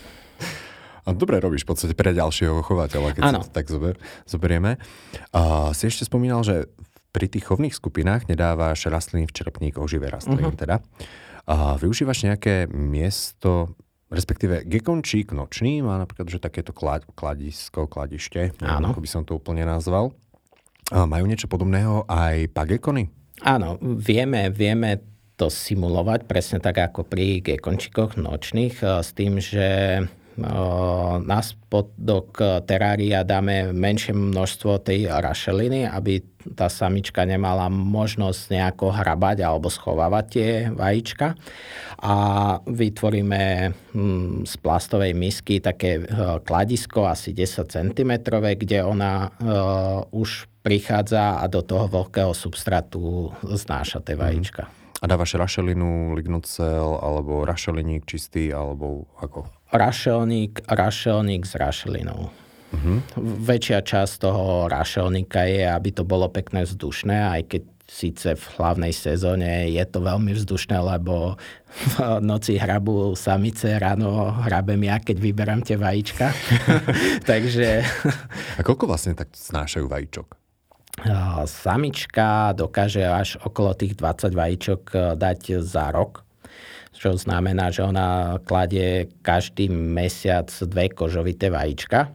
A 1.07 1.15
dobre 1.15 1.39
robíš 1.39 1.63
v 1.69 1.77
podstate 1.77 1.95
pre 1.95 2.17
ďalšieho 2.17 2.65
chovateľa, 2.65 3.09
keď 3.15 3.23
ano. 3.23 3.41
sa 3.45 3.53
tak 3.53 3.69
zober, 3.69 4.01
zoberieme. 4.25 4.81
A 5.31 5.71
si 5.77 5.93
ešte 5.93 6.09
spomínal, 6.09 6.41
že 6.43 6.73
pri 7.15 7.29
tých 7.29 7.47
chovných 7.47 7.77
skupinách 7.77 8.33
nedávaš 8.33 8.89
rastliny 8.89 9.29
v 9.29 9.37
čerpníkoch, 9.37 9.87
živé 9.89 10.09
rastliny 10.09 10.51
uh-huh. 10.51 10.57
teda. 10.57 10.77
A 11.47 11.79
využívaš 11.79 12.27
nejaké 12.27 12.67
miesto, 12.71 13.79
respektíve 14.11 14.67
gekončík 14.67 15.31
nočný, 15.31 15.79
má 15.79 15.99
napríklad, 16.03 16.27
že 16.27 16.43
takéto 16.43 16.75
kladisko, 17.15 17.87
kladište, 17.87 18.51
Áno. 18.63 18.91
ako 18.91 18.99
by 18.99 19.09
som 19.09 19.23
to 19.23 19.39
úplne 19.39 19.63
nazval. 19.63 20.11
A 20.91 21.07
majú 21.07 21.27
niečo 21.27 21.51
podobného 21.51 22.07
aj 22.07 22.51
pagekony? 22.51 23.11
Áno, 23.43 23.79
vieme, 23.83 24.51
vieme 24.51 25.03
to 25.37 25.53
simulovať 25.53 26.25
presne 26.25 26.59
tak 26.59 26.81
ako 26.81 27.05
pri 27.05 27.45
gekončíkoch 27.45 28.17
nočných 28.17 28.81
s 28.81 29.11
tým, 29.13 29.37
že 29.39 30.01
na 31.25 31.41
spodok 31.41 32.37
terária 32.69 33.25
dáme 33.25 33.73
menšie 33.73 34.13
množstvo 34.13 34.85
tej 34.85 35.09
rašeliny, 35.09 35.89
aby 35.89 36.21
tá 36.55 36.71
samička 36.71 37.27
nemala 37.27 37.67
možnosť 37.73 38.43
nejako 38.55 38.95
hrabať 38.95 39.43
alebo 39.43 39.67
schovávať 39.67 40.25
tie 40.31 40.51
vajíčka. 40.71 41.35
A 42.05 42.15
vytvoríme 42.69 43.73
hm, 43.97 44.47
z 44.47 44.55
plastovej 44.61 45.17
misky 45.17 45.59
také 45.59 46.05
kladisko 46.45 47.09
asi 47.09 47.33
10 47.33 47.67
cm, 47.67 48.13
kde 48.61 48.79
ona 48.85 49.33
už 50.13 50.47
prichádza 50.61 51.41
a 51.41 51.45
do 51.47 51.63
toho 51.63 51.87
veľkého 51.87 52.35
substratu 52.35 53.31
znáša 53.47 54.03
tie 54.03 54.19
vajíčka. 54.19 54.67
A 54.97 55.05
dávaš 55.05 55.37
rašelinu, 55.39 56.17
lignocel, 56.17 56.99
alebo 56.99 57.45
rašeliník 57.45 58.09
čistý, 58.09 58.51
alebo 58.51 59.07
ako? 59.21 59.56
Rašelník, 59.73 60.63
rašelník 60.71 61.43
s 61.43 61.55
rašelinou. 61.59 62.31
Uh-huh. 62.75 62.99
Väčšia 63.43 63.83
časť 63.83 64.27
toho 64.27 64.67
rašelníka 64.67 65.47
je, 65.47 65.65
aby 65.67 65.91
to 65.95 66.03
bolo 66.03 66.27
pekné 66.31 66.67
vzdušné, 66.67 67.41
aj 67.41 67.43
keď 67.51 67.63
síce 67.87 68.35
v 68.35 68.45
hlavnej 68.59 68.91
sezóne 68.91 69.71
je 69.71 69.85
to 69.87 70.03
veľmi 70.03 70.35
vzdušné, 70.35 70.75
lebo 70.75 71.39
v 71.71 71.95
noci 72.19 72.59
hrabú 72.59 73.15
samice, 73.15 73.79
ráno 73.79 74.35
hrabem 74.43 74.83
ja, 74.91 74.99
keď 74.99 75.17
vyberám 75.23 75.63
tie 75.63 75.79
vajíčka. 75.79 76.35
Takže... 77.31 77.87
A 78.59 78.61
koľko 78.67 78.91
vlastne 78.91 79.15
tak 79.15 79.31
snášajú 79.31 79.87
vajíčok? 79.87 80.35
Samička 81.47 82.57
dokáže 82.57 83.07
až 83.07 83.39
okolo 83.39 83.77
tých 83.77 83.95
20 84.01 84.33
vajíčok 84.33 84.81
e, 84.91 84.97
dať 85.15 85.61
za 85.61 85.93
rok, 85.93 86.26
čo 86.97 87.15
znamená, 87.15 87.69
že 87.69 87.85
ona 87.85 88.41
kladie 88.43 89.13
každý 89.21 89.69
mesiac 89.69 90.49
dve 90.49 90.89
kožovité 90.89 91.53
vajíčka. 91.53 92.11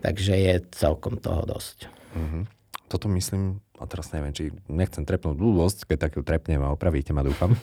Takže 0.00 0.34
je 0.34 0.54
celkom 0.74 1.20
toho 1.20 1.44
dosť. 1.44 1.86
Mm-hmm. 2.16 2.42
Toto 2.90 3.06
myslím, 3.14 3.62
a 3.78 3.86
teraz 3.86 4.10
neviem, 4.10 4.34
či 4.34 4.50
nechcem 4.66 5.06
trepnúť 5.06 5.38
blbosť, 5.38 5.78
keď 5.86 6.10
takú 6.10 6.26
trepnem 6.26 6.58
a 6.64 6.74
opravíte 6.74 7.14
ma, 7.14 7.22
dúfam. 7.22 7.54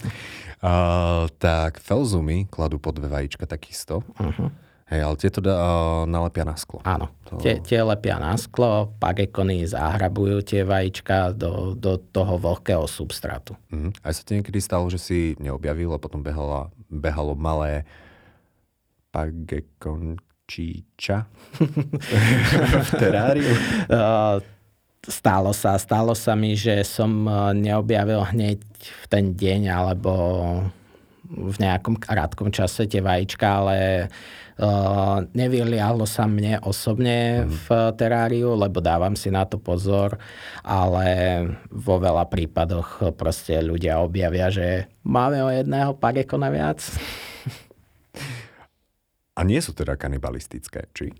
uh, 0.63 1.27
tak 1.41 1.83
felzumy 1.83 2.47
kladú 2.47 2.79
po 2.79 2.95
dve 2.95 3.11
vajíčka 3.11 3.43
takisto. 3.49 4.05
Uh-huh. 4.15 4.53
Hej, 4.87 5.03
ale 5.03 5.19
tieto 5.19 5.43
dá, 5.43 5.51
uh, 5.51 6.07
nalepia 6.07 6.47
na 6.47 6.55
sklo. 6.55 6.79
Áno, 6.87 7.11
to... 7.27 7.43
tie, 7.43 7.59
tie 7.59 7.83
lepia 7.83 8.23
na 8.23 8.39
sklo, 8.39 8.95
pagekony 9.03 9.67
zahrabujú 9.67 10.39
tie 10.47 10.63
vajíčka 10.63 11.35
do, 11.35 11.75
do 11.75 11.99
toho 11.99 12.39
vlhkého 12.39 12.87
substrátu. 12.87 13.59
Uh-huh. 13.67 13.91
Aj 13.99 14.15
sa 14.15 14.23
ti 14.23 14.39
niekedy 14.39 14.63
stalo, 14.63 14.87
že 14.87 14.95
si 14.95 15.35
neobjavil 15.43 15.91
a 15.91 15.99
potom 15.99 16.23
behala, 16.23 16.71
behalo 16.87 17.35
malé 17.35 17.83
pagekončíča 19.11 21.27
v 22.87 22.91
teráriu? 22.95 23.51
Uh, 23.91 24.39
stalo 25.03 25.51
sa, 25.51 25.75
stalo 25.75 26.15
sa 26.15 26.31
mi, 26.31 26.55
že 26.55 26.87
som 26.87 27.27
neobjavil 27.59 28.23
hneď 28.31 28.63
v 28.79 29.05
ten 29.11 29.35
deň 29.35 29.67
alebo 29.67 30.15
v 31.27 31.55
nejakom 31.59 31.99
krátkom 31.99 32.49
čase 32.51 32.87
tie 32.87 33.03
vajíčka, 33.03 33.45
ale 33.45 33.77
Uh, 34.57 35.21
nevyliahlo 35.37 36.09
sa 36.09 36.25
mne 36.25 36.57
osobne 36.65 37.45
mm. 37.45 37.49
v 37.61 37.67
teráriu, 37.93 38.57
lebo 38.57 38.81
dávam 38.81 39.13
si 39.13 39.29
na 39.29 39.45
to 39.45 39.61
pozor, 39.61 40.17
ale 40.65 41.05
vo 41.69 42.01
veľa 42.01 42.25
prípadoch 42.25 43.13
proste 43.13 43.61
ľudia 43.61 44.01
objavia, 44.01 44.49
že 44.49 44.89
máme 45.05 45.45
o 45.45 45.53
jedného 45.53 45.93
pagekona 46.01 46.49
viac. 46.49 46.81
A 49.37 49.45
nie 49.45 49.61
sú 49.61 49.77
teda 49.77 49.93
kanibalistické, 49.93 50.89
či? 50.89 51.13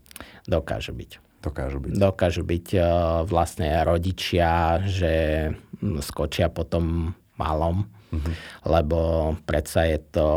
Dokážu 0.50 0.98
byť. 0.98 1.22
Dokážu 1.38 1.78
byť. 1.78 1.91
Dokážu 1.93 2.41
byť 2.41 2.67
uh, 2.74 2.86
vlastne 3.22 3.70
rodičia, 3.86 4.82
že 4.82 5.13
hm, 5.54 6.02
skočia 6.02 6.50
potom 6.50 7.13
malom, 7.38 7.86
mm-hmm. 8.13 8.34
lebo 8.67 9.00
predsa 9.43 9.88
je 9.88 10.00
to 10.12 10.28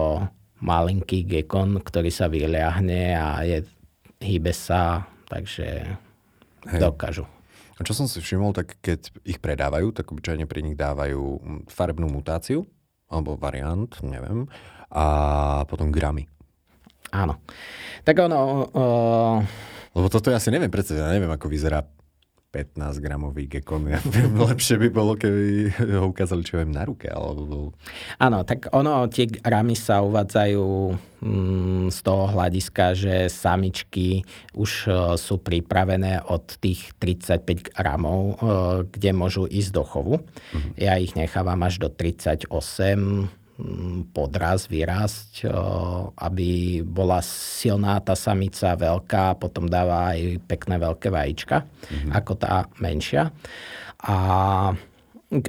malinký 0.60 1.24
gekon, 1.24 1.80
ktorý 1.80 2.12
sa 2.12 2.28
vyliahne 2.28 3.16
a 3.16 3.42
je, 3.42 3.64
hýbe 4.20 4.52
sa, 4.52 5.08
takže 5.28 5.96
Hej. 6.68 6.80
dokážu. 6.80 7.24
A 7.80 7.84
čo 7.84 7.96
som 7.96 8.04
si 8.04 8.20
všimol, 8.20 8.52
tak 8.52 8.76
keď 8.84 9.08
ich 9.24 9.40
predávajú, 9.40 9.96
tak 9.96 10.12
obyčajne 10.12 10.44
pri 10.44 10.60
nich 10.60 10.76
dávajú 10.76 11.40
farebnú 11.72 12.12
mutáciu, 12.12 12.68
alebo 13.08 13.40
variant, 13.40 13.88
neviem, 14.04 14.44
a 14.92 15.04
potom 15.64 15.88
gramy. 15.88 16.28
Áno. 17.10 17.40
Tak 18.04 18.16
ono... 18.20 18.68
Uh... 18.70 19.38
Lebo 19.96 20.06
toto 20.06 20.30
ja 20.30 20.38
si 20.38 20.52
neviem 20.52 20.70
predstaviť, 20.70 21.02
ja 21.02 21.10
neviem, 21.10 21.32
ako 21.32 21.50
vyzerá 21.50 21.82
15 22.50 22.98
gramový 22.98 23.46
gekon. 23.46 23.86
Ja 23.90 24.02
lepšie 24.26 24.78
by 24.78 24.88
bolo, 24.90 25.14
keby 25.14 25.70
ho 25.98 26.10
ukázali, 26.10 26.42
čo 26.42 26.58
viem, 26.58 26.74
na 26.74 26.82
ruke. 26.82 27.06
Alebo... 27.06 27.74
Áno, 28.18 28.42
tak 28.42 28.70
ono, 28.74 29.06
tie 29.06 29.26
gramy 29.26 29.78
sa 29.78 30.02
uvádzajú 30.02 30.66
mm, 31.22 31.94
z 31.94 31.98
toho 32.02 32.24
hľadiska, 32.30 32.84
že 32.98 33.14
samičky 33.30 34.26
už 34.54 34.70
uh, 34.90 34.94
sú 35.14 35.38
pripravené 35.38 36.26
od 36.26 36.58
tých 36.58 36.90
35 36.98 37.74
gramov, 37.74 38.20
uh, 38.42 38.82
kde 38.86 39.10
môžu 39.14 39.46
ísť 39.46 39.70
do 39.70 39.82
chovu. 39.86 40.14
Mm-hmm. 40.18 40.72
Ja 40.78 40.98
ich 40.98 41.14
nechávam 41.14 41.62
až 41.62 41.82
do 41.82 41.88
38 41.90 43.39
podraz 44.10 44.66
vyrásť, 44.66 45.46
aby 46.16 46.80
bola 46.84 47.20
silná 47.24 48.00
tá 48.00 48.16
samica 48.16 48.74
veľká, 48.74 49.38
potom 49.40 49.68
dáva 49.68 50.14
aj 50.14 50.40
pekné 50.46 50.76
veľké 50.80 51.08
vajíčka, 51.12 51.62
mm-hmm. 51.62 52.10
ako 52.14 52.32
tá 52.38 52.66
menšia. 52.80 53.28
A 54.00 54.16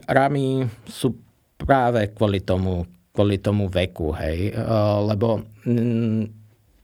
ramy 0.05 0.67
sú 0.85 1.15
práve 1.55 2.09
kvôli 2.13 2.43
tomu, 2.43 2.83
kvôli 3.15 3.39
tomu 3.39 3.71
veku, 3.71 4.11
hej, 4.17 4.53
lebo 5.07 5.45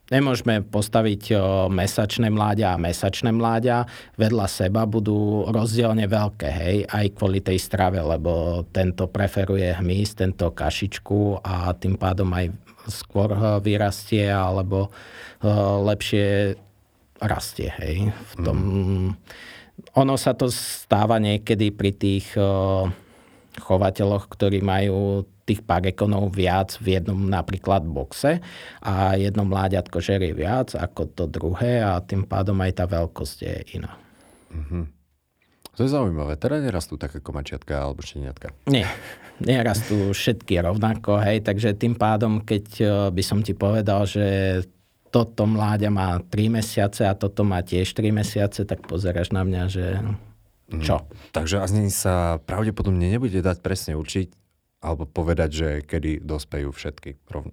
Nemôžeme 0.08 0.64
postaviť 0.64 1.36
mesačné 1.68 2.32
mláďa 2.32 2.72
a 2.72 2.80
mesačné 2.80 3.28
mláďa 3.28 3.84
vedľa 4.16 4.48
seba 4.48 4.88
budú 4.88 5.44
rozdielne 5.52 6.08
veľké, 6.08 6.48
hej, 6.48 6.76
aj 6.88 7.12
kvôli 7.12 7.44
tej 7.44 7.60
strave, 7.60 8.00
lebo 8.00 8.64
tento 8.72 9.04
preferuje 9.12 9.68
hmyz, 9.76 10.16
tento 10.16 10.48
kašičku 10.48 11.44
a 11.44 11.76
tým 11.76 12.00
pádom 12.00 12.32
aj 12.32 12.48
skôr 12.88 13.36
vyrastie 13.60 14.32
alebo 14.32 14.88
lepšie 15.84 16.56
rastie, 17.20 17.68
hej. 17.76 18.08
V 18.08 18.32
tom, 18.40 18.56
mm. 18.56 19.10
Ono 19.94 20.16
sa 20.18 20.34
to 20.34 20.48
stáva 20.50 21.20
niekedy 21.22 21.70
pri 21.70 21.92
tých 21.94 22.32
chovateľoch, 23.60 24.30
ktorí 24.30 24.62
majú 24.64 25.26
tých 25.48 25.64
pagekonov 25.64 26.36
viac 26.36 26.76
v 26.76 27.00
jednom 27.00 27.16
napríklad 27.16 27.80
boxe 27.88 28.44
a 28.84 29.16
jedno 29.16 29.48
mláďatko 29.48 29.96
žerie 30.04 30.36
viac 30.36 30.76
ako 30.76 31.08
to 31.08 31.24
druhé 31.24 31.80
a 31.80 32.04
tým 32.04 32.28
pádom 32.28 32.60
aj 32.60 32.72
tá 32.76 32.84
veľkosť 32.84 33.36
je 33.40 33.56
iná. 33.80 33.96
Mm-hmm. 34.52 34.84
To 35.78 35.86
je 35.86 35.94
zaujímavé. 35.94 36.34
Teda 36.36 36.58
nerastú 36.58 36.98
také 36.98 37.22
komačiatka 37.22 37.70
alebo 37.78 38.02
šteniatka? 38.02 38.50
Nie, 38.66 38.90
nerastú 39.38 40.10
všetky 40.10 40.58
rovnako, 40.58 41.22
hej, 41.22 41.46
takže 41.46 41.78
tým 41.78 41.94
pádom, 41.94 42.42
keď 42.42 42.66
eh, 42.82 42.88
by 43.14 43.22
som 43.22 43.40
ti 43.40 43.54
povedal, 43.54 44.04
že 44.04 44.26
toto 45.08 45.48
mláďa 45.48 45.88
má 45.88 46.20
3 46.20 46.60
mesiace 46.60 47.08
a 47.08 47.16
toto 47.16 47.40
má 47.40 47.64
tiež 47.64 47.96
3 47.96 48.12
mesiace, 48.12 48.68
tak 48.68 48.84
pozeráš 48.84 49.32
na 49.32 49.40
mňa, 49.46 49.62
že 49.72 49.86
mhm. 49.96 50.27
Čo? 50.76 51.00
Mm. 51.00 51.06
Takže 51.32 51.56
ani 51.64 51.88
sa 51.88 52.36
pravdepodobne 52.44 53.08
nebude 53.08 53.40
dať 53.40 53.64
presne 53.64 53.96
určiť, 53.96 54.28
alebo 54.84 55.08
povedať, 55.08 55.50
že 55.50 55.68
kedy 55.82 56.22
dospejú 56.22 56.70
všetky. 56.70 57.16
Rov... 57.32 57.50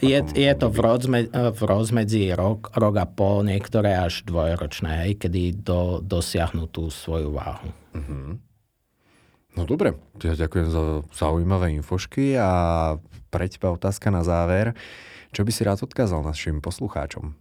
Je, 0.00 0.18
je 0.24 0.52
to 0.56 0.72
v, 0.72 0.78
rozme, 0.80 1.20
v 1.28 1.60
rozmedzi 1.60 2.32
rok, 2.32 2.72
rok 2.72 2.94
a 2.96 3.04
pol, 3.04 3.44
niektoré 3.44 3.92
až 3.92 4.24
dvojročné, 4.24 5.04
hej, 5.04 5.12
kedy 5.20 5.60
do, 5.60 6.00
dosiahnu 6.00 6.64
tú 6.70 6.88
svoju 6.88 7.28
váhu. 7.34 7.68
Uh-huh. 7.92 8.40
No 9.58 9.66
dobre, 9.68 9.98
ja 10.22 10.32
ďakujem 10.38 10.70
za 10.70 10.82
zaujímavé 11.12 11.76
infošky 11.76 12.38
a 12.38 12.50
pre 13.28 13.50
teba 13.50 13.74
otázka 13.74 14.08
na 14.08 14.24
záver. 14.24 14.72
Čo 15.30 15.44
by 15.44 15.50
si 15.52 15.62
rád 15.66 15.84
odkázal 15.84 16.24
našim 16.24 16.62
poslucháčom? 16.62 17.34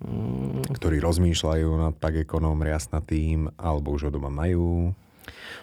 Mm. 0.00 0.64
ktorí 0.80 0.96
rozmýšľajú 0.96 1.68
nad 1.76 1.92
pagekonom 2.00 2.56
riasnatým 2.64 3.52
alebo 3.60 3.92
už 3.92 4.08
ho 4.08 4.10
doma 4.10 4.32
majú? 4.32 4.96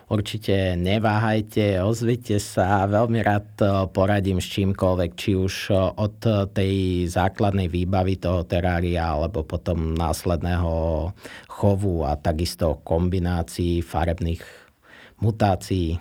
Určite 0.08 0.80
neváhajte, 0.80 1.84
ozvite 1.84 2.40
sa, 2.40 2.88
veľmi 2.88 3.20
rád 3.20 3.50
eh, 3.60 3.70
poradím 3.92 4.40
s 4.40 4.48
čímkoľvek, 4.54 5.12
či 5.20 5.36
už 5.36 5.54
eh, 5.74 5.78
od 6.00 6.22
tej 6.54 7.06
základnej 7.12 7.68
výbavy 7.68 8.16
toho 8.16 8.48
terária, 8.48 9.04
alebo 9.04 9.44
potom 9.44 9.98
následného 9.98 11.12
chovu 11.52 12.08
a 12.08 12.16
takisto 12.16 12.80
kombinácií 12.88 13.84
farebných 13.84 14.46
mutácií. 15.20 16.00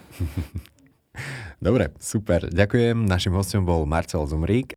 Dobre, 1.66 1.96
super. 1.98 2.46
Ďakujem. 2.52 3.08
Našim 3.08 3.32
hostom 3.32 3.64
bol 3.64 3.88
Marcel 3.88 4.22
Zumrík. 4.28 4.76